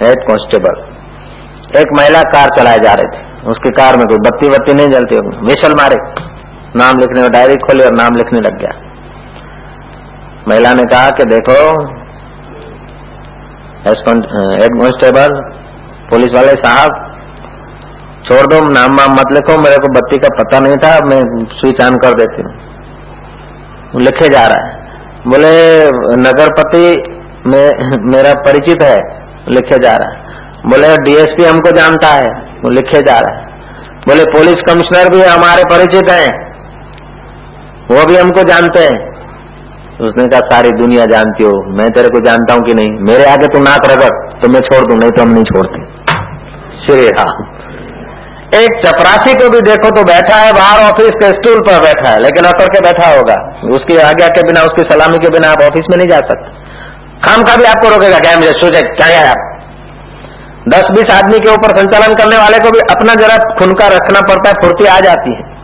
हेड 0.00 0.26
कांस्टेबल 0.28 1.80
एक 1.80 1.92
महिला 1.98 2.22
कार 2.32 2.48
चलाए 2.58 2.78
जा 2.78 2.92
रहे 2.94 3.08
थे। 3.12 3.24
उसकी 3.48 3.70
कार 3.70 3.96
में 3.96 4.06
कोई 4.06 4.18
बत्ती 4.18 4.48
बत्ती 4.48 4.74
नहीं 4.74 4.90
जलती 4.90 5.18
विशल 5.46 5.74
मारे। 5.74 5.96
नाम 6.76 6.98
लिखने 6.98 7.22
में 7.22 7.30
डायरी 7.30 7.56
खोली 7.56 7.84
और 7.84 7.92
नाम 7.92 8.16
लिखने 8.16 8.40
लग 8.40 8.58
गया। 8.58 8.72
महिला 10.48 10.74
ने 10.74 10.84
कहा 10.84 11.10
कि 11.10 11.24
देखो 11.24 11.58
हेड 13.86 14.78
कांस्टेबल 14.80 15.40
पुलिस 16.10 16.28
वाले 16.36 16.52
साहब, 16.52 17.02
छोड़ 18.24 18.46
दो, 18.46 18.60
नाम 18.70 18.96
वाम 18.96 19.12
मत 19.12 19.32
लिखो, 19.32 19.58
मेरे 19.62 19.76
को 19.76 19.88
बत्ती 19.88 20.16
का 20.16 20.28
पता 20.28 20.58
नहीं 20.58 20.76
था, 20.76 20.98
मैं 21.06 21.20
स्विच 21.46 21.80
ऑन 21.80 21.96
कर 21.96 22.14
देती 22.14 22.42
हूँ। 22.42 24.00
लिखे 24.00 24.28
जा 24.28 24.46
रहा 24.46 24.66
है। 24.66 24.74
बोले, 25.26 25.90
नगरपति 26.16 27.12
में, 27.46 27.70
मेरा 28.12 28.32
परिचित 28.32 28.82
है, 28.82 28.98
लिखे 29.48 29.78
जा 29.78 29.96
रहा 29.96 30.10
है। 30.10 30.40
बोले, 30.66 30.96
डीएसपी 30.96 31.44
हमको 31.44 31.70
जानता 31.70 32.08
है। 32.08 32.45
वो 32.64 32.70
लिखे 32.70 33.00
जा 33.00 33.18
रहा 33.18 33.38
है। 33.38 33.46
बोले, 34.08 34.24
पुलिस 34.24 34.56
कमिश्नर 34.68 35.08
भी 35.10 35.22
हमारे 35.22 35.62
परिचित 35.64 36.10
हैं। 36.10 36.46
वो 37.90 38.06
भी 38.06 38.16
हमको 38.16 38.42
जानते 38.42 38.80
हैं। 38.80 39.16
उसने 40.00 40.28
कहा, 40.28 40.40
सारी 40.40 40.70
दुनिया 40.70 41.04
जानती 41.04 41.44
हो। 41.44 41.78
मैं 41.78 41.90
तेरे 41.90 42.08
को 42.08 42.20
जानता 42.20 42.54
हूँ 42.54 42.62
कि 42.62 42.74
नहीं। 42.74 42.90
मेरे 42.90 43.24
आगे 43.24 43.46
तू 43.46 43.58
नाक 43.58 43.90
रगड़ 43.90 44.26
तो 44.42 44.48
मैं 44.48 44.60
छोड़ 44.60 44.92
दू, 44.92 45.00
नहीं 45.00 45.10
तो 45.10 45.22
हम 45.22 45.28
नहीं 45.28 45.44
छोड़ते। 45.44 45.84
श्री 46.86 47.08
राम। 47.08 47.46
एक 48.54 48.82
चपरासी 48.86 49.34
को 49.34 49.48
भी 49.48 49.60
देखो 49.60 49.90
तो 49.90 50.04
बैठा 50.04 50.36
है, 50.36 50.52
बाहर 50.52 50.92
ऑफ़िस 50.92 51.10
के 51.10 51.26
स्टूल 51.26 51.60
पर 51.60 51.80
बैठा 51.80 52.10
है। 52.10 52.20
लेकिन 52.20 52.44
अतर 52.44 52.66
के 52.66 52.80
बैठा 52.80 53.16
होगा। 53.16 53.68
उसकी 53.70 53.96
आज्ञा 53.96 54.28
के 54.28 54.42
बिना, 54.42 54.60
उसकी 54.60 54.82
सलामी 54.82 55.18
के 55.18 55.28
बिना 55.28 55.48
आप 55.48 55.62
ऑफ़िस 55.62 55.86
में 55.90 55.96
नहीं 55.96 56.08
जा 56.08 56.16
सकते। 56.16 56.66
काम 57.28 57.42
का 57.42 57.56
भी 57.56 57.64
आपको 57.64 57.88
रोकेगा। 57.88 58.18
क्या 58.18 58.36
मुझे 58.36 58.50
सोचे, 58.50 58.80
क्या 58.80 59.06
है 59.06 59.30
आप? 59.30 59.55
दस 60.68 60.86
बीस 60.90 61.12
आदमी 61.14 61.38
के 61.38 61.50
ऊपर 61.50 61.76
संचालन 61.76 62.14
करने 62.14 62.38
वाले 62.38 62.58
को 62.58 62.70
भी 62.70 62.78
अपना 62.92 63.14
जरा 63.16 63.36
खुनका 63.58 63.86
रखना 63.88 64.20
पड़ता 64.20 64.48
है, 64.48 64.54
फुर्ती 64.62 64.86
आ 64.86 64.98
जाती 65.00 65.34
है। 65.34 65.54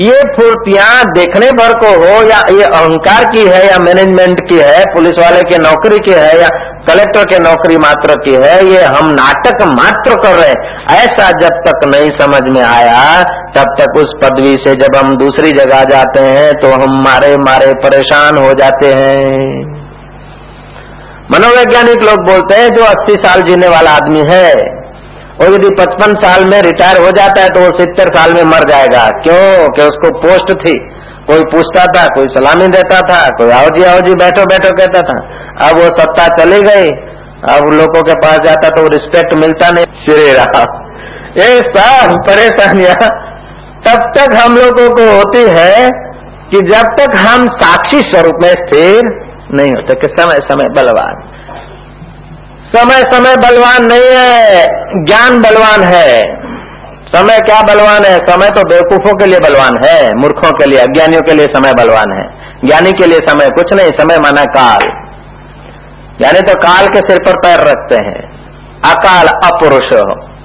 ये 0.00 0.16
फुर्तियाँ 0.32 1.04
देखने 1.10 1.50
भर 1.58 1.72
को 1.74 1.90
हो 1.96 2.14
या 2.24 2.40
ये 2.52 2.64
अहंकार 2.64 3.24
की 3.26 3.44
है 3.48 3.60
या 3.66 3.78
मैनेजमेंट 3.80 4.40
की 4.48 4.56
है, 4.56 4.82
पुलिस 4.94 5.20
वाले 5.20 5.42
की 5.42 5.58
नौकरी 5.58 5.98
की 5.98 6.12
है 6.12 6.40
या 6.40 6.48
कलेक्टर 6.88 7.24
के 7.24 7.38
नौकरी 7.38 7.78
मात्र 7.78 8.16
की 8.24 8.34
है, 8.34 8.56
ये 8.64 8.82
हम 8.86 9.10
नाटक 9.12 9.62
मात्र 9.70 10.18
कर 10.22 10.34
रहे 10.34 10.52
ऐसा 10.96 11.30
जब 11.40 11.62
तक 11.66 11.86
नहीं 11.86 12.10
समझ 12.20 12.42
में 12.48 12.62
आया, 12.62 13.22
तब 13.56 13.72
तक 13.80 13.96
उस 13.98 14.12
पदवी 14.22 14.54
से 14.66 14.74
जब 14.82 14.96
हम 14.96 15.16
दूसरी 15.16 15.52
जगह 15.52 15.84
जाते 15.86 16.20
हैं 16.28 16.52
तो 16.62 16.72
हम 16.74 17.00
मारे 17.04 17.36
मारे 17.44 17.72
परेशान 17.84 18.36
हो 18.38 18.52
जाते 18.54 18.92
हैं। 18.94 19.75
मनोवैज्ञानिक 21.32 22.04
लोग 22.04 22.26
बोलते 22.26 22.54
हैं, 22.54 22.68
जो 22.68 22.84
80 22.84 23.14
साल 23.14 23.42
जीने 23.42 23.68
वाला 23.68 23.90
आदमी 23.90 24.20
है 24.20 24.52
और 25.42 25.54
यदि 25.54 25.68
55 25.68 26.12
साल 26.12 26.44
में 26.44 26.62
रिटायर 26.62 26.96
हो 26.96 27.10
जाता 27.10 27.42
है 27.42 27.48
तो 27.48 27.60
वो 27.60 27.66
सितर 27.66 28.14
साल 28.14 28.32
में 28.32 28.42
मर 28.42 28.70
जाएगा। 28.70 29.08
क्यों? 29.08 29.68
कि 29.68 29.82
उसको 29.82 30.18
पोस्ट 30.18 30.68
थी। 30.68 30.78
कोई 31.26 31.40
पूछता 31.40 31.84
था, 31.86 32.06
कोई 32.06 32.24
सलामी 32.24 32.68
देता 32.68 33.00
था, 33.00 33.28
कोई 33.28 33.50
आओ 33.50 33.66
जी 33.76 33.84
आओ 33.84 34.00
जी 34.00 34.14
बैठो 34.14 34.44
बैठो 34.44 34.70
कहता 34.70 35.00
था। 35.00 35.28
अब 35.68 35.76
वो 35.76 35.82
सत्ता 35.82 36.36
चली 36.36 36.62
गई। 36.62 36.88
अब 37.54 37.70
लोगों 37.72 38.02
के 38.02 38.14
पास 38.14 38.38
जाता 38.38 38.68
तो 38.68 38.88
रिस्पेक्ट 38.88 39.34
मिलता 39.34 39.70
नहीं। 39.70 39.84
श्री 39.84 40.32
राम। 40.32 40.86
ये 41.42 41.60
सब 41.60 42.16
परेशानियाँ 42.28 43.26
तब 43.88 44.12
तक 44.16 44.34
हम 44.34 44.56
लोगों 44.56 44.94
को 44.94 45.16
होती 45.16 45.42
है 45.50 45.90
कि 46.50 46.60
जब 46.60 46.82
तक 46.82 47.16
हम 47.16 47.48
साक्षी 47.48 48.00
स्वरूप 48.00 48.34
में 48.42 48.50
स्थिर 48.50 49.25
नहीं 49.54 49.70
होते, 49.70 49.94
कि 49.94 50.22
समय 50.22 50.34
समय 50.34 50.64
बलवान। 50.64 51.32
समय 52.76 53.02
समय 53.12 53.36
बलवान 53.36 53.84
नहीं 53.84 54.00
है, 54.00 54.66
ज्ञान 55.04 55.42
बलवान 55.42 55.82
है। 55.82 56.22
समय 57.06 57.38
क्या 57.38 57.62
बलवान 57.62 58.04
है? 58.04 58.18
समय 58.18 58.50
तो 58.50 58.62
बेवकूफों 58.62 59.16
के 59.16 59.26
लिए 59.26 59.38
बलवान 59.38 59.78
है, 59.84 60.10
मूर्खों 60.14 60.50
के 60.50 60.66
लिए, 60.66 60.78
अज्ञानियों 60.78 61.22
के 61.22 61.32
लिए 61.32 61.46
समय 61.46 61.72
बलवान 61.72 62.12
है। 62.12 62.52
ज्ञानी 62.66 62.92
के 62.92 63.06
लिए 63.06 63.18
समय 63.28 63.48
कुछ 63.48 63.74
नहीं, 63.74 63.90
समय 63.90 64.18
माना 64.18 64.44
काल। 64.44 64.80
यानी 66.20 66.40
तो 66.40 66.54
काल 66.54 66.86
के 66.86 66.98
सिर 66.98 67.18
पर 67.26 67.32
पैर 67.32 67.60
रखते 67.60 67.96
हैं। 67.96 68.36
अकाल 68.84 69.26
अपुरुष 69.26 69.84
हो। 69.92 70.36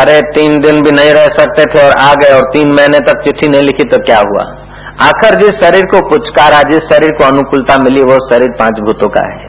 अरे, 0.00 0.20
तीन 0.20 0.58
दिन 0.58 0.82
भी 0.82 0.90
नहीं 0.90 1.10
रह 1.10 1.24
सकते 1.24 1.64
थे 1.64 1.88
और 1.88 1.92
आ 1.92 2.14
गए, 2.14 2.34
और 2.34 2.40
तीन 2.40 2.72
महीने 2.72 2.98
तक 2.98 3.24
चिट्ठी 3.24 3.48
नहीं 3.48 3.62
लिखी 3.62 3.84
तो 3.84 3.98
क्या 3.98 4.18
हुआ? 4.18 4.67
आखिर 5.02 5.34
जिस 5.34 5.50
शरीर 5.50 5.84
को 5.86 6.08
पुचकारा, 6.08 6.62
जिस 6.62 6.80
शरीर 6.80 7.10
को 7.10 7.24
अनुकूलता 7.24 7.78
मिली, 7.78 8.02
वो 8.02 8.32
शरीर 8.32 8.50
पाँच 8.50 8.80
भूतों 8.80 9.08
का 9.08 9.20
है। 9.20 9.48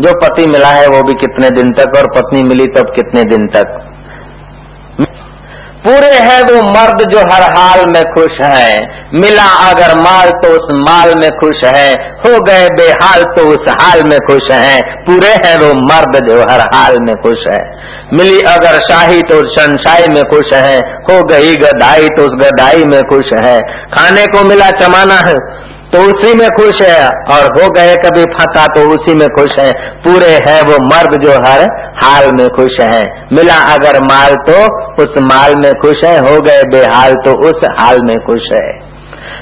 जो 0.00 0.12
पति 0.18 0.46
मिला 0.46 0.68
है, 0.68 0.86
वो 0.88 1.02
भी 1.02 1.12
कितने 1.12 1.50
दिन 1.50 1.70
तक, 1.70 1.92
और 1.96 2.06
पत्नी 2.16 2.42
मिली 2.42 2.66
तब 2.66 2.92
कितने 2.96 3.24
दिन 3.24 3.46
तक? 3.46 3.86
पूरे 5.86 6.14
हैं 6.14 6.40
वो 6.42 6.62
मर्द 6.62 7.02
जो 7.10 7.18
हर 7.18 7.42
हाल 7.42 7.84
में 7.90 8.02
खुश 8.02 8.40
हैं। 8.42 8.80
मिला 9.20 9.44
अगर 9.70 9.94
माल 9.94 10.30
तो 10.30 10.48
उस 10.48 10.74
माल 10.88 11.14
में 11.14 11.30
खुश 11.30 11.64
है। 11.64 11.92
हो 11.94 12.40
गए 12.40 12.66
बेहाल 12.68 13.22
तो 13.22 13.46
उस 13.48 13.72
हाल 13.80 14.02
में 14.02 14.18
खुश 14.18 14.52
हैं। 14.52 14.80
पूरे 15.04 15.30
हैं 15.46 15.56
वो 15.58 15.72
मर्द 15.74 16.18
जो 16.28 16.40
हर 16.52 16.60
हाल 16.60 16.98
में 17.00 17.14
खुश 17.14 17.46
है। 17.48 17.60
मिली 18.14 18.40
अगर 18.40 18.78
शाही 18.90 19.22
तो 19.22 19.38
शनशाही 19.56 20.08
में 20.08 20.22
खुश 20.24 20.54
है। 20.54 20.76
हो 20.78 21.22
गई 21.24 21.56
गदाई 21.56 22.08
तो 22.08 22.22
उस 22.22 22.36
गदाई 22.44 22.84
में 22.84 23.02
खुश 23.02 23.32
है। 23.34 23.60
खाने 23.96 24.26
को 24.26 24.44
मिला 24.44 24.70
चमाना 24.70 25.14
है। 25.14 25.34
तो 25.92 26.00
उसी 26.00 26.34
में 26.34 26.48
खुश 26.50 26.82
है। 26.82 27.06
और 27.32 27.46
हो 27.54 27.68
गए 27.68 27.94
कभी 27.96 28.24
फंसा 28.34 28.66
तो 28.66 28.82
उसी 28.90 29.14
में 29.14 29.28
खुश 29.28 29.54
है। 29.60 29.70
पूरे 30.02 30.34
है 30.48 30.60
वो 30.62 30.76
मर्द 30.86 31.16
जो 31.22 31.32
हर 31.46 31.64
हाल 31.96 32.30
में 32.32 32.46
खुश 32.48 32.76
है। 32.82 33.00
मिला 33.32 33.56
अगर 33.72 33.98
माल 34.02 34.34
तो 34.48 34.60
उस 35.02 35.18
माल 35.22 35.54
में 35.54 35.72
खुश 35.74 36.04
है। 36.04 36.18
हो 36.20 36.40
गए 36.40 36.62
बेहाल 36.72 37.14
तो 37.24 37.34
उस 37.48 37.66
हाल 37.80 37.98
में 38.02 38.16
खुश 38.18 38.52
है। 38.52 38.68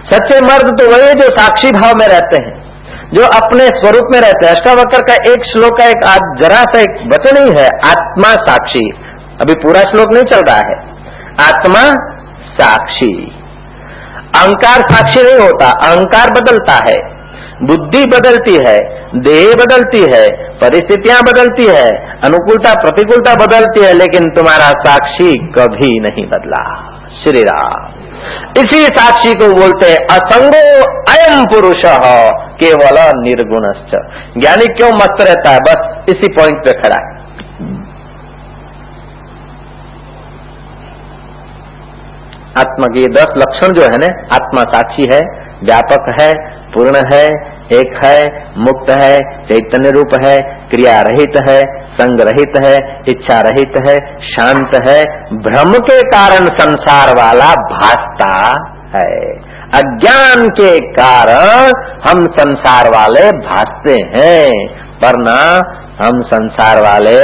सच्चे 0.07 0.41
मर्द 0.41 0.71
तो 0.81 0.89
वही 0.89 1.15
जो 1.15 1.27
साक्षी 1.33 1.71
भाव 1.71 1.95
में 1.97 2.07
रहते 2.07 2.37
हैं, 2.37 2.53
जो 3.13 3.25
अपने 3.37 3.67
स्वरूप 3.79 4.13
में 4.13 4.21
रहते 4.21 4.47
हैं। 4.47 4.53
अष्टावक्र 4.55 5.01
का 5.03 5.15
एक 5.33 5.45
श्लोक 5.45 5.79
का 5.79 5.85
एक 5.85 6.05
आज 6.05 6.31
जरा 6.41 6.63
सा 6.65 6.81
एक 6.81 7.03
वचन 7.13 7.37
ही 7.37 7.51
है, 7.61 7.69
आत्मा 7.87 8.33
साक्षी। 8.45 8.85
अभी 9.43 9.55
पूरा 9.55 9.81
श्लोक 9.83 10.13
नहीं 10.13 10.25
चल 10.25 10.41
रहा 10.49 10.63
है। 10.69 10.79
आत्मा 11.43 11.83
साक्षी। 12.55 13.13
अहंकार 14.37 14.81
साक्षी 14.93 15.23
नहीं 15.23 15.39
होता, 15.39 15.71
अहंकार 15.71 16.31
बदलता 16.31 16.75
है। 16.89 17.19
बुद्धि 17.63 18.05
बदलती 18.05 18.55
है, 18.55 18.79
देह 19.15 19.55
बदलती 19.55 20.01
है, 20.01 20.29
परिस्थितियाँ 20.55 21.23
बदलती 21.23 21.67
है, 21.67 21.91
अनुकूलता, 22.25 22.73
प्रतिकूलता 22.73 23.35
बदलती 23.35 23.81
है, 23.85 23.93
लेकिन 23.93 24.25
तुम्हारा 24.25 24.65
साक्षी 24.65 25.35
कभी 25.35 26.01
नहीं 26.01 26.27
बदला। 26.27 26.85
श्री 27.25 27.43
राम। 27.43 27.95
इसी 28.59 28.85
साक्षी 28.85 29.33
को 29.33 29.55
बोलते 29.55 29.87
हैं, 29.87 29.97
असंगो 29.97 30.85
अयम 31.13 31.45
पुरुष, 31.45 31.83
केवल 32.65 33.13
निर्गुण 33.17 33.73
ज्ञानी 34.41 34.67
क्यों 34.67 34.93
मस्त 34.93 35.17
रहता 35.21 35.51
है? 35.51 35.59
बस 35.59 36.05
इसी 36.09 36.29
पॉइंट 36.33 36.65
पे 36.65 36.73
खड़ा 36.73 36.97
है। 36.97 37.18
आत्मा 42.59 42.87
के 42.87 43.07
दस 43.07 43.27
लक्षण 43.39 43.73
जो 43.73 43.83
है 43.83 43.99
ना, 43.99 44.35
आत्मा 44.35 44.63
साक्षी 44.63 45.09
है, 45.15 45.21
व्यापक 45.65 46.13
है, 46.21 46.33
पूर्ण 46.75 46.97
है, 47.15 47.25
एक 47.73 48.05
है, 48.05 48.25
मुक्त 48.57 48.91
है, 48.91 49.19
चैतन्य 49.19 49.91
रूप 49.91 50.11
है, 50.25 50.39
क्रिया 50.41 51.01
रहित 51.01 51.43
है, 51.49 51.63
संग 51.93 52.21
रहित 52.21 52.65
है, 52.65 52.77
इच्छा 53.09 53.41
रहित 53.41 53.73
है, 53.87 53.99
शांत 54.23 54.89
है, 54.89 55.05
भ्रम 55.39 55.73
के 55.73 56.01
कारण 56.01 56.47
संसार 56.59 57.15
वाला 57.15 57.53
भासता 57.53 58.33
है। 58.97 59.49
अज्ञान 59.75 60.49
के 60.49 60.79
कारण 60.81 61.73
हम 62.09 62.27
संसार 62.27 62.89
वाले 62.89 63.31
भासते 63.31 63.97
हैं 64.17 64.51
पर 65.03 65.19
ना 65.23 65.41
हम 66.05 66.23
संसार 66.23 66.83
वाले 66.83 67.19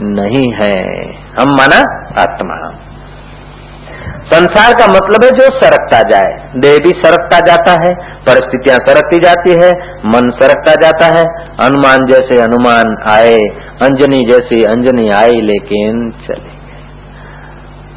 नहीं 0.00 0.52
हैं। 0.52 1.08
हम 1.40 1.48
माना 1.48 1.78
आत्मा। 2.22 2.56
संसार 4.32 4.72
का 4.72 4.86
मतलब 4.86 5.24
है 5.24 5.30
जो 5.30 5.44
सरकता 5.60 5.98
जाए। 6.08 6.32
देह 6.56 6.76
भी 6.84 6.90
सरकता 7.02 7.38
जाता 7.46 7.72
है, 7.82 7.92
परिस्थितियाँ 8.26 8.76
सरकती 8.86 9.18
जाती 9.18 9.52
है, 9.52 9.70
मन 10.06 10.30
सरकता 10.40 10.74
जाता 10.82 11.06
है। 11.14 11.24
अनुमान 11.60 12.06
जैसे 12.06 12.40
अनुमान 12.40 12.94
आए, 13.10 13.38
अंजनी 13.82 14.20
जैसी 14.28 14.62
अंजनी 14.64 15.08
आई, 15.14 15.40
लेकिन 15.46 16.10
चले 16.26 16.56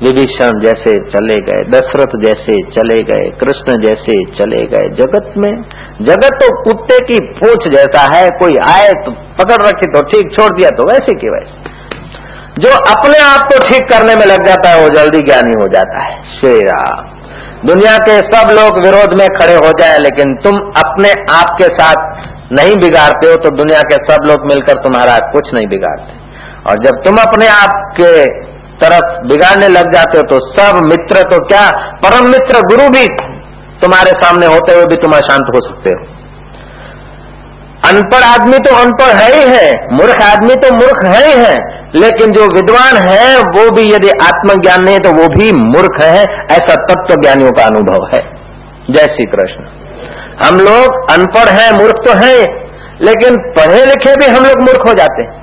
विभीषण 0.02 0.60
जैसे 0.62 0.92
चले 1.10 1.36
गए, 1.48 1.64
दशरथ 1.70 2.14
जैसे 2.24 2.54
चले 2.72 2.96
गए, 3.02 3.26
कृष्ण 3.42 3.76
जैसे 3.82 4.16
चले 4.38 4.62
गए। 4.68 4.88
जगत 4.96 5.34
में, 5.38 5.52
जगत 6.02 6.40
तो 6.42 6.48
कुत्ते 6.64 6.98
की 7.06 7.20
पूछ 7.36 7.68
जैसा 7.74 8.06
है, 8.16 8.24
कोई 8.40 8.56
आए 8.70 8.88
तो 9.06 9.12
पकड़ 9.40 9.60
रखी 9.68 9.92
तो 9.92 10.02
ठीक, 10.04 10.32
छोड़ 10.38 10.48
दिया 10.54 10.70
तो 10.70 10.88
वैसे 10.90 11.14
की 11.14 11.30
वैसे। 11.30 11.61
जो 12.58 12.70
अपने 12.88 13.18
आप 13.20 13.44
को 13.44 13.58
ठीक 13.60 13.90
करने 13.92 14.16
में 14.16 14.26
लग 14.26 14.46
जाता 14.48 14.70
है, 14.70 14.82
वो 14.84 14.90
जल्दी 14.90 15.20
ज्ञानी 15.20 15.54
हो 15.54 15.68
जाता 15.68 16.04
है। 16.04 16.16
शेरा 16.32 16.82
दुनिया 17.66 17.96
के 18.00 18.18
सब 18.28 18.52
लोग 18.52 18.80
विरोध 18.84 19.14
में 19.20 19.28
खड़े 19.30 19.56
हो 19.56 19.72
जाए, 19.80 19.98
लेकिन 20.00 20.34
तुम 20.44 20.56
अपने 20.78 21.12
आप 21.32 21.56
के 21.58 21.68
साथ 21.76 22.30
नहीं 22.54 22.76
बिगाड़ते 22.78 23.28
हो 23.28 23.36
तो 23.36 23.50
दुनिया 23.58 23.82
के 23.82 23.98
सब 24.06 24.28
लोग 24.28 24.46
मिलकर 24.46 24.82
तुम्हारा 24.84 25.18
कुछ 25.32 25.50
नहीं 25.54 25.68
बिगाड़ते। 25.68 26.20
और 26.70 26.84
जब 26.86 27.02
तुम 27.06 27.18
अपने 27.18 27.48
आप 27.50 27.76
के 28.00 28.12
तरफ़ 28.82 29.28
बिगाड़ने 29.28 29.68
लग 29.70 29.92
जाते 29.94 30.18
हो 30.18 30.24
तो 30.30 30.40
सब 30.50 30.82
मित्र 30.86 31.22
तो 31.32 31.40
क्या 31.48 31.66
परम 32.04 32.30
मित्र 32.30 32.62
गुरु 32.68 32.90
भी 32.90 33.06
तुम्हारे 33.82 34.12
सामने 34.20 34.46
होते 34.46 34.74
हुए 34.74 34.86
भी 34.86 34.96
तुम 34.96 35.12
अशांत 35.14 35.52
हो 35.56 35.62
सकते 35.68 35.92
हो? 35.92 36.06
अनपढ़ 37.90 38.24
आदमी 38.26 38.58
तो 38.60 38.76
अनपढ़ 38.78 39.14
है 39.16 39.30
ही 39.34 39.46
है, 39.50 39.70
मूर्ख 39.94 40.22
आदमी 40.24 40.56
तो 40.58 40.74
मूर्ख 40.74 41.06
है 41.06 41.22
ही 41.28 41.40
है। 41.44 41.56
लेकिन 41.96 42.32
जो 42.32 42.44
विद्वान 42.44 42.98
है, 42.98 43.40
वो 43.40 43.76
भी 43.76 43.94
यदि 43.94 44.10
आत्मज्ञान 44.10 44.84
नहीं 44.84 44.94
है 44.94 45.00
तो 45.00 45.12
वो 45.12 45.28
भी 45.28 45.52
मूर्ख 45.52 46.02
है। 46.02 46.24
ऐसा 46.52 46.76
तत्व 46.76 47.22
ज्ञानियों 47.22 47.52
का 47.52 47.66
अनुभव 47.66 48.06
है। 48.16 48.42
जय 48.94 49.02
श्री 49.02 49.26
कृष्ण। 49.26 49.82
हम 50.46 50.60
लोग 50.60 51.12
अनपढ़ 51.12 51.50
हैं, 51.50 51.72
मूर्ख 51.72 51.94
तो 51.94 52.14
हैं, 52.14 52.62
लेकिन 53.02 53.38
पढ़े 53.38 53.86
लिखे 53.86 54.16
भी 54.16 54.26
हम 54.26 54.46
लोग 54.46 54.62
मूर्ख 54.62 54.88
हो 54.88 54.94
जाते 54.94 55.24
हैं। 55.24 55.42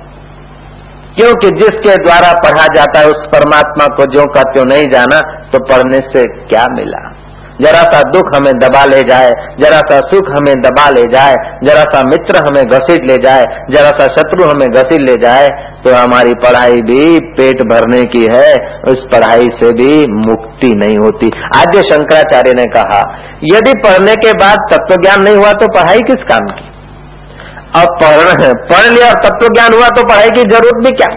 क्योंकि 1.17 1.47
जिसके 1.47 1.95
द्वारा 1.95 2.31
पढ़ा 2.31 2.65
जाता 2.75 2.99
है, 2.99 3.05
उस 3.05 3.27
परमात्मा 3.27 3.85
को 3.85 4.05
जो 4.05 4.25
का 4.25 4.41
त्यों 4.41 4.65
नहीं 4.65 4.85
जाना 4.93 5.21
तो 5.21 5.59
पढ़ने 5.59 5.97
से 5.97 6.47
क्या 6.47 6.65
मिला? 6.71 7.18
जरा 7.59 7.79
सा 7.85 8.01
दुख 8.09 8.27
हमें 8.35 8.53
दबा 8.59 8.83
ले 8.85 9.01
जाए 9.07 9.31
जरा 9.59 9.79
सा 9.87 9.97
सुख 10.09 10.27
हमें 10.29 10.53
दबा 10.61 10.87
ले 10.89 11.01
जाए 11.13 11.35
जरा 11.63 11.81
सा 11.89 12.03
मित्र 12.05 12.43
हमें 12.45 12.63
घसीट 12.65 13.07
ले 13.07 13.17
जाए 13.23 13.45
जरा 13.71 13.89
सा 13.97 14.05
शत्रु 14.13 14.45
हमें 14.49 14.67
घसीट 14.69 15.01
ले 15.01 15.15
जाए 15.23 15.49
तो 15.83 15.95
हमारी 15.95 16.33
पढ़ाई 16.43 16.81
भी 16.83 17.03
पेट 17.35 17.61
भरने 17.67 18.01
की 18.13 18.23
है, 18.31 18.47
उस 18.87 19.03
पढ़ाई 19.11 19.47
से 19.57 19.71
भी 19.73 19.91
मुक्ति 20.21 20.73
नहीं 20.75 20.97
होती। 20.97 21.29
आद्य 21.57 21.81
शंकराचार्य 21.83 22.53
ने 22.53 22.65
कहा, 22.71 22.99
यदि 23.45 23.73
पढ़ने 23.81 24.15
के 24.17 24.33
बाद 24.39 24.65
तत्व 24.71 24.95
ज्ञान 25.01 25.21
नहीं 25.21 25.35
हुआ 25.35 25.51
तो 25.55 25.67
पढ़ाई 25.75 26.01
किस 26.09 26.25
काम 26.29 26.49
की? 26.49 26.67
अब 27.75 27.97
पढ़ 27.97 28.53
पढ़ 28.69 28.85
लिया 28.89 29.07
और 29.07 29.19
तत्व 29.25 29.47
ज्ञान 29.53 29.73
हुआ 29.73 29.87
तो 29.97 30.03
पढ़ाई 30.05 30.29
की 30.29 30.43
ज़रूरत 30.51 30.85
भी 30.85 30.91
क्या? 30.93 31.09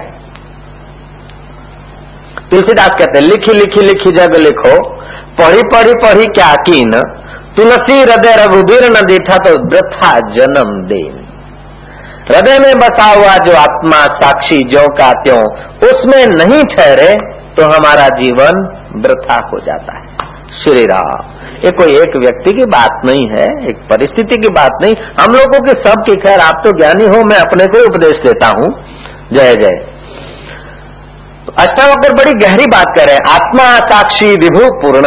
तुलसीदास 2.50 2.98
कहते 2.98 3.18
हैं, 3.18 3.26
लिखी 3.26 3.52
लिखी 3.54 3.82
लिखी 3.82 4.10
जग 4.12 4.36
लिखो। 4.40 4.74
पढ़ी 5.38 5.62
पढ़ी 5.68 5.92
पढ़ी 6.02 6.24
क्या 6.32 6.52
कीन? 6.62 7.00
तुलसी 7.56 7.98
हृदय 8.00 8.34
रघुबीर 8.36 8.84
न 8.90 9.00
देखा 9.06 9.36
तो 9.36 9.50
वृथा 9.66 10.12
जन्म 10.34 10.70
देन। 10.86 11.18
हृदय 12.28 12.58
में 12.58 12.74
बसा 12.78 13.06
हुआ 13.10 13.36
जो 13.46 13.56
आत्मा 13.56 14.00
साक्षी 14.16 14.58
जो 14.68 14.86
का 14.88 15.10
त्यों, 15.22 15.42
उसमें 15.88 16.26
नहीं 16.36 16.62
ठहरे 16.64 17.12
तो 17.56 17.64
हमारा 17.64 18.06
जीवन 18.18 18.60
वृथा 18.96 19.38
हो 19.46 19.58
जाता 19.58 19.98
है। 19.98 20.10
श्री 20.62 20.84
राम, 20.84 21.30
ये 21.64 21.70
कोई 21.70 21.96
एक 21.96 22.16
व्यक्ति 22.16 22.52
की 22.52 22.64
बात 22.66 23.06
नहीं 23.06 23.26
है, 23.28 23.46
एक 23.66 23.86
परिस्थिति 23.90 24.36
की 24.36 24.48
बात 24.48 24.78
नहीं। 24.82 24.94
हम 25.20 25.34
लोगों 25.34 25.60
के 25.60 25.72
सब 25.80 26.04
की 26.06 26.14
खैर, 26.14 26.40
आप 26.40 26.62
तो 26.66 26.72
ज्ञानी 26.78 27.04
हो, 27.06 27.22
मैं 27.24 27.36
अपने 27.36 27.66
को 27.66 27.84
उपदेश 27.86 28.22
देता 28.24 28.48
हूँ। 28.48 28.70
जय 29.32 29.54
जय। 29.54 29.91
अष्टावक्र 31.42 32.12
बड़ी 32.12 32.32
गहरी 32.32 32.66
बात 32.66 32.86
कर। 32.98 33.06
रहे 33.06 33.14
हैं 33.14 33.34
आत्मा 33.34 33.64
साक्षी 33.78 34.26
विभू 34.26 34.66
पूर्ण। 34.80 35.06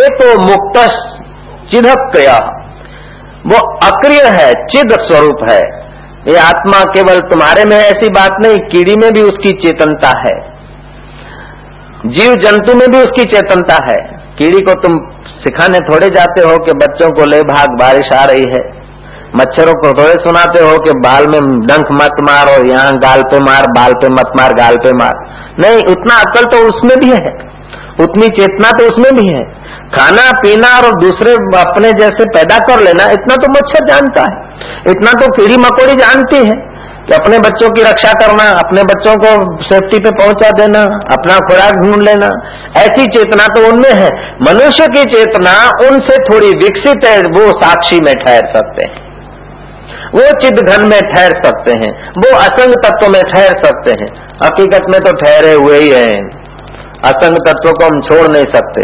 एक 0.00 0.18
तो 0.22 0.38
मुक्त 0.40 0.78
चिद 1.72 1.86
क्रिय 1.86 2.28
वो 3.46 3.58
अक्रिय 3.86 4.22
है, 4.22 4.52
चिद 4.52 4.92
स्वरूप 4.92 5.50
है। 5.50 5.60
ये 6.28 6.36
आत्मा 6.38 6.80
केवल 6.84 7.20
तुम्हारे 7.20 7.64
में 7.64 7.76
ऐसी 7.76 8.08
बात 8.08 8.36
नहीं, 8.42 8.58
कीड़ी 8.58 8.96
में 8.96 9.12
भी 9.12 9.22
उसकी 9.22 9.50
चेतनता 9.50 10.18
है। 10.18 10.36
जीव 12.06 12.34
जंतु 12.34 12.74
में 12.74 12.88
भी 12.90 12.98
उसकी 12.98 13.24
चेतनता 13.24 13.74
है। 13.74 13.96
कीड़ी 14.38 14.58
को 14.58 14.74
तुम 14.74 14.96
सिखाने 15.28 15.80
थोड़े 15.80 16.06
जाते 16.06 16.42
हो 16.42 16.58
कि 16.58 16.72
बच्चों 16.72 17.10
को 17.10 17.24
ले 17.24 17.42
भाग, 17.42 17.68
बारिश 17.68 18.14
आ 18.14 18.24
रही 18.24 18.46
है। 18.50 18.81
मच्छरों 19.36 19.74
को 19.74 20.02
थोड़े 20.02 20.14
सुनाते 20.14 20.60
हो 20.60 20.78
कि 20.78 20.90
बाल 20.98 21.26
में 21.26 21.60
डंक 21.66 21.92
मत 21.92 22.16
मार 22.20 22.58
और 22.58 22.66
यहाँ 22.66 22.96
गाल 22.96 23.22
पे 23.22 23.40
मार, 23.40 23.62
बाल 23.62 23.92
पे 23.92 24.08
मत 24.08 24.32
मार, 24.36 24.52
गाल 24.52 24.76
पे 24.76 24.92
मार। 24.92 25.12
नहीं, 25.60 25.76
उतना 25.76 26.14
अकल 26.14 26.44
तो 26.44 26.58
उसमें 26.58 26.98
भी 26.98 27.10
है। 27.10 27.52
उतनी 28.00 28.28
चेतना 28.28 28.70
तो 28.70 28.84
उसमें 28.84 29.14
भी 29.14 29.26
है। 29.26 29.62
खाना, 29.94 30.30
पीना 30.32 30.68
और 30.68 31.00
दूसरे 31.00 31.32
अपने 31.60 31.92
जैसे 31.92 32.24
पैदा 32.24 32.58
कर 32.58 32.80
लेना, 32.80 33.04
इतना 33.10 33.34
तो 33.34 33.50
मच्छर 33.50 33.88
जानता 33.88 34.22
है। 34.22 34.52
इतना 34.88 35.12
तो 35.12 35.32
कीड़ी 35.32 35.56
मकोड़ी 35.56 35.96
जानती 35.96 36.36
है 36.36 36.54
कि 37.08 37.14
अपने 37.14 37.38
बच्चों 37.38 37.70
की 37.70 37.82
रक्षा 37.82 38.12
करना, 38.12 38.44
अपने 38.50 38.82
बच्चों 38.82 39.16
को 39.16 39.62
सेफ्टी 39.64 39.98
पे 39.98 40.10
पहुँचा 40.10 40.50
देना, 40.50 40.82
अपना 41.12 41.38
खुराक 41.38 41.74
ढूंढ 41.74 42.02
लेना। 42.02 42.30
ऐसी 42.76 43.06
चेतना 43.06 43.46
तो 43.46 43.68
उनमें 43.68 43.92
है। 43.92 44.08
मनुष्य 44.42 44.86
की 44.86 45.04
चेतना 45.04 45.70
उनसे 45.88 46.16
थोड़ी 46.16 46.48
विकसित 46.48 47.06
है, 47.06 47.22
वो 47.22 47.60
साक्षी 47.60 48.00
में 48.00 48.14
ठहर 48.14 48.52
सकते 48.56 48.88
हैं। 48.88 49.11
वो 50.14 50.40
चिद 50.40 50.58
घन 50.68 50.80
में 50.80 51.00
ठहर 51.00 51.30
सकते 51.44 51.72
हैं, 51.72 52.12
वो 52.16 52.36
असंग 52.36 52.74
तत्व 52.74 53.10
में 53.10 53.22
ठहर 53.22 53.62
सकते 53.64 53.90
हैं। 53.90 54.08
हकीकत 54.44 54.90
में 54.90 55.00
तो 55.00 55.12
ठहरे 55.12 55.52
हुए 55.52 55.78
ही 55.78 55.88
हैं। 55.90 56.42
असंग 57.04 57.36
तत्व 57.36 57.70
को 57.72 57.86
हम 57.86 58.00
छोड़ 58.00 58.30
नहीं 58.30 58.44
सकते। 58.44 58.82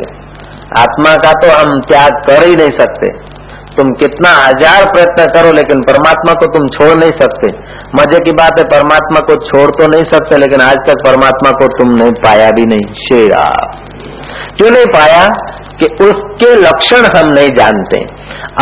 आत्मा 0.79 1.14
का 1.14 1.33
तो 1.33 1.51
हम 1.51 1.79
त्याग 1.79 2.12
कर 2.29 2.47
ही 2.47 2.55
नहीं 2.57 2.79
सकते। 2.79 3.09
तुम 3.77 3.91
कितना 3.91 4.29
हज़ार 4.29 4.85
प्रयत्न 4.85 5.27
करो, 5.33 5.53
लेकिन 5.53 5.81
परमात्मा 5.81 6.33
को 6.33 6.47
तुम 6.47 6.69
छोड़ 6.69 6.99
नहीं 6.99 7.11
सकते। 7.11 7.49
मज़े 7.95 8.19
की 8.19 8.33
बात 8.33 8.59
है, 8.59 8.64
परमात्मा 8.64 9.21
को 9.21 9.35
छोड़ 9.35 9.71
तो 9.71 9.87
नहीं 9.87 10.03
सकते, 10.03 10.37
लेकिन 10.37 10.61
आज 10.61 10.77
तक 10.88 11.05
परमात्मा 11.07 11.51
को 11.51 11.67
तुम 11.67 11.95
नहीं 11.95 12.12
पाया 12.12 12.51
भी 12.51 12.67
नहीं, 12.67 12.95
शेरा। 12.95 13.45
क्यों 14.59 14.71
नहीं 14.71 14.85
पाया? 14.85 15.31
कि 15.83 15.87
उसके 16.05 16.55
लक्षण 16.55 17.19
हम 17.19 17.33
नहीं 17.33 17.49
जानते। 17.49 17.99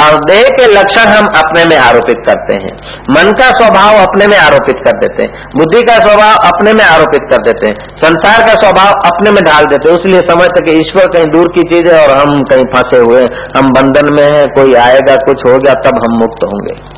और 0.05 0.25
देह 0.25 0.43
के 0.43 0.67
लक्षण 0.75 1.01
हम 1.01 1.25
अपने 1.25 1.65
में 1.65 1.77
आरोपित 1.77 2.17
करते 2.29 2.55
हैं। 2.55 2.97
मन 3.11 3.33
का 3.33 3.51
स्वभाव 3.51 4.07
अपने 4.07 4.27
में 4.27 4.39
आरोपित 4.39 4.75
कर 4.85 4.93
देते 4.99 5.23
हैं। 5.23 5.51
बुद्धि 5.57 5.83
का 5.83 5.95
स्वभाव 5.95 6.37
अपने 6.37 6.73
में 6.73 6.85
आरोपित 6.85 7.21
कर 7.31 7.37
देते 7.37 7.67
हैं। 7.67 7.97
संसार 8.05 8.47
का 8.47 8.55
स्वभाव 8.55 8.93
अपने 8.93 9.31
में 9.31 9.45
ढाल 9.45 9.65
देते 9.65 9.91
हैं। 9.91 9.97
इसलिए 9.97 10.21
समझते 10.21 10.65
कि 10.65 10.73
ईश्वर 10.73 11.07
कहीं 11.07 11.27
दूर 11.27 11.53
की 11.55 11.63
चीज़ 11.63 11.95
है 11.95 12.09
और 12.09 12.17
हम 12.17 12.43
कहीं 12.43 12.65
फंसे 12.65 12.99
हुए 12.99 13.25
हम 13.57 13.71
बंधन 13.71 14.15
में 14.15 14.31
हैं, 14.31 14.47
कोई 14.47 14.75
आएगा, 14.75 15.17
कुछ 15.17 15.37
हो 15.47 15.59
गया, 15.59 15.75
तब 15.75 16.11
हम 16.11 16.19
मुक्त 16.19 16.47
होंगे। 16.47 16.97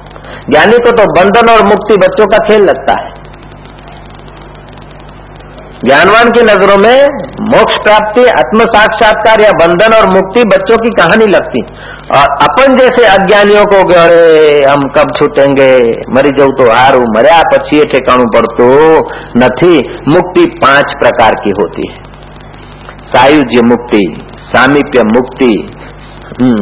ज्ञानी 0.51 0.79
को 0.79 0.91
तो 0.91 1.05
बंधन 1.05 1.53
और 1.53 1.63
मुक्ति 1.63 1.97
बच्चों 1.97 2.27
का 2.27 2.39
खेल 2.39 2.63
लगता 2.63 2.99
है। 2.99 3.28
ज्ञानवान 5.79 6.31
की 6.31 6.43
नज़रों 6.43 6.77
में 6.77 6.97
मोक्ष 7.49 7.75
प्राप्ति 7.83 8.23
आत्म 8.31 8.65
साक्षात्कार 8.71 9.41
या 9.41 9.51
बंधन 9.59 9.93
और 9.97 10.07
मुक्ति 10.09 10.43
बच्चों 10.45 10.79
की 10.79 10.91
कहानी 10.91 11.27
लगती। 11.27 11.63
और 12.17 12.33
अपन 12.43 12.75
जैसे 12.77 13.05
अज्ञानियों 13.07 13.65
को 13.65 13.83
अरे 13.99 14.65
हम 14.65 14.83
कब 14.97 15.13
छूटेंगे? 15.19 15.71
मरी 16.15 16.31
जाऊ 16.39 16.51
तो 16.53 16.69
हारू 16.71 17.05
मरिया 17.17 17.39
पछी 17.53 17.85
ठेकाणु 17.85 18.27
पड़तो 18.35 18.69
नहीं 19.37 19.73
मुक्ति 20.09 20.45
पाँच 20.65 20.99
प्रकार 21.01 21.41
की 21.45 21.57
होती 21.61 21.89
है। 21.93 22.03
सायुज्य 23.15 23.63
मुक्ति 23.65 24.05
सामीप्य 24.51 25.03
मुक्ति 25.15 25.55
हम्म, 26.43 26.61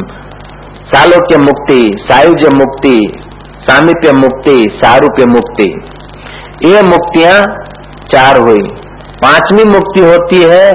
सालोक्य 0.93 1.37
मुक्ति 1.41 1.83
सायुज्य 2.03 2.49
मुक्ति 2.55 2.97
सामीप्य 3.69 4.13
मुक्ति 4.15 4.63
सारूप्य 4.77 5.25
मुक्ति। 5.33 5.75
ये 6.67 6.83
मुक्तियाँ 6.83 7.39
चार 8.13 8.37
हुई। 8.39 8.61
पांचवी 9.23 9.65
मुक्ति 9.67 10.03
होती 10.03 10.43
है 10.45 10.67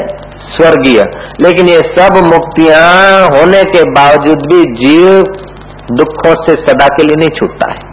स्वर्गीय। 0.52 1.04
लेकिन 1.42 1.68
ये 1.68 1.80
सब 1.92 2.18
मुक्तियाँ 2.26 2.88
होने 3.30 3.62
के 3.70 3.84
बावजूद 3.92 4.42
भी 4.50 4.62
जीव 4.76 5.08
दुखों 5.94 6.34
से 6.42 6.56
सदा 6.64 6.88
के 6.90 7.04
लिए 7.04 7.16
नहीं 7.16 7.30
छूटता 7.30 7.72
है। 7.72 7.90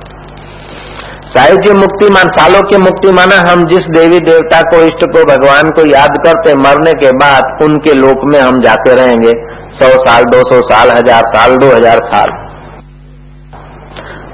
साहित्य 1.29 1.73
मुक्ति 1.75 2.09
मान, 2.09 2.29
सालों 2.31 2.61
की 2.63 2.77
मुक्ति 2.79 3.11
माना 3.13 3.37
हम 3.43 3.65
जिस 3.67 3.89
देवी 3.93 4.19
देवता 4.27 4.61
को, 4.71 4.83
इष्ट 4.83 5.05
को, 5.07 5.25
भगवान 5.25 5.71
को 5.71 5.87
याद 5.87 6.17
करते, 6.27 6.55
मरने 6.57 6.93
के 6.95 7.11
बाद 7.19 7.63
उनके 7.63 7.95
लोक 7.95 8.25
में 8.33 8.41
हम 8.41 8.61
जाते 8.63 8.95
रहेंगे। 8.95 9.33
सौ 9.81 9.91
साल, 10.05 10.25
दो 10.27 10.39
सौ 10.51 10.61
साल, 10.69 10.91
हज़ार 10.91 11.29
साल, 11.35 11.57
दो 11.57 11.75
हज़ार 11.75 12.01
साल। 12.07 12.37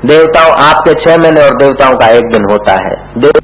देवताओं 0.06 0.52
आपके 0.62 0.92
छह 1.02 1.18
महीने 1.18 1.42
और 1.42 1.56
देवताओं 1.56 1.96
का 1.96 2.08
एक 2.12 2.32
दिन 2.32 2.50
होता 2.50 2.72
है। 2.80 2.94
देव 3.18 3.43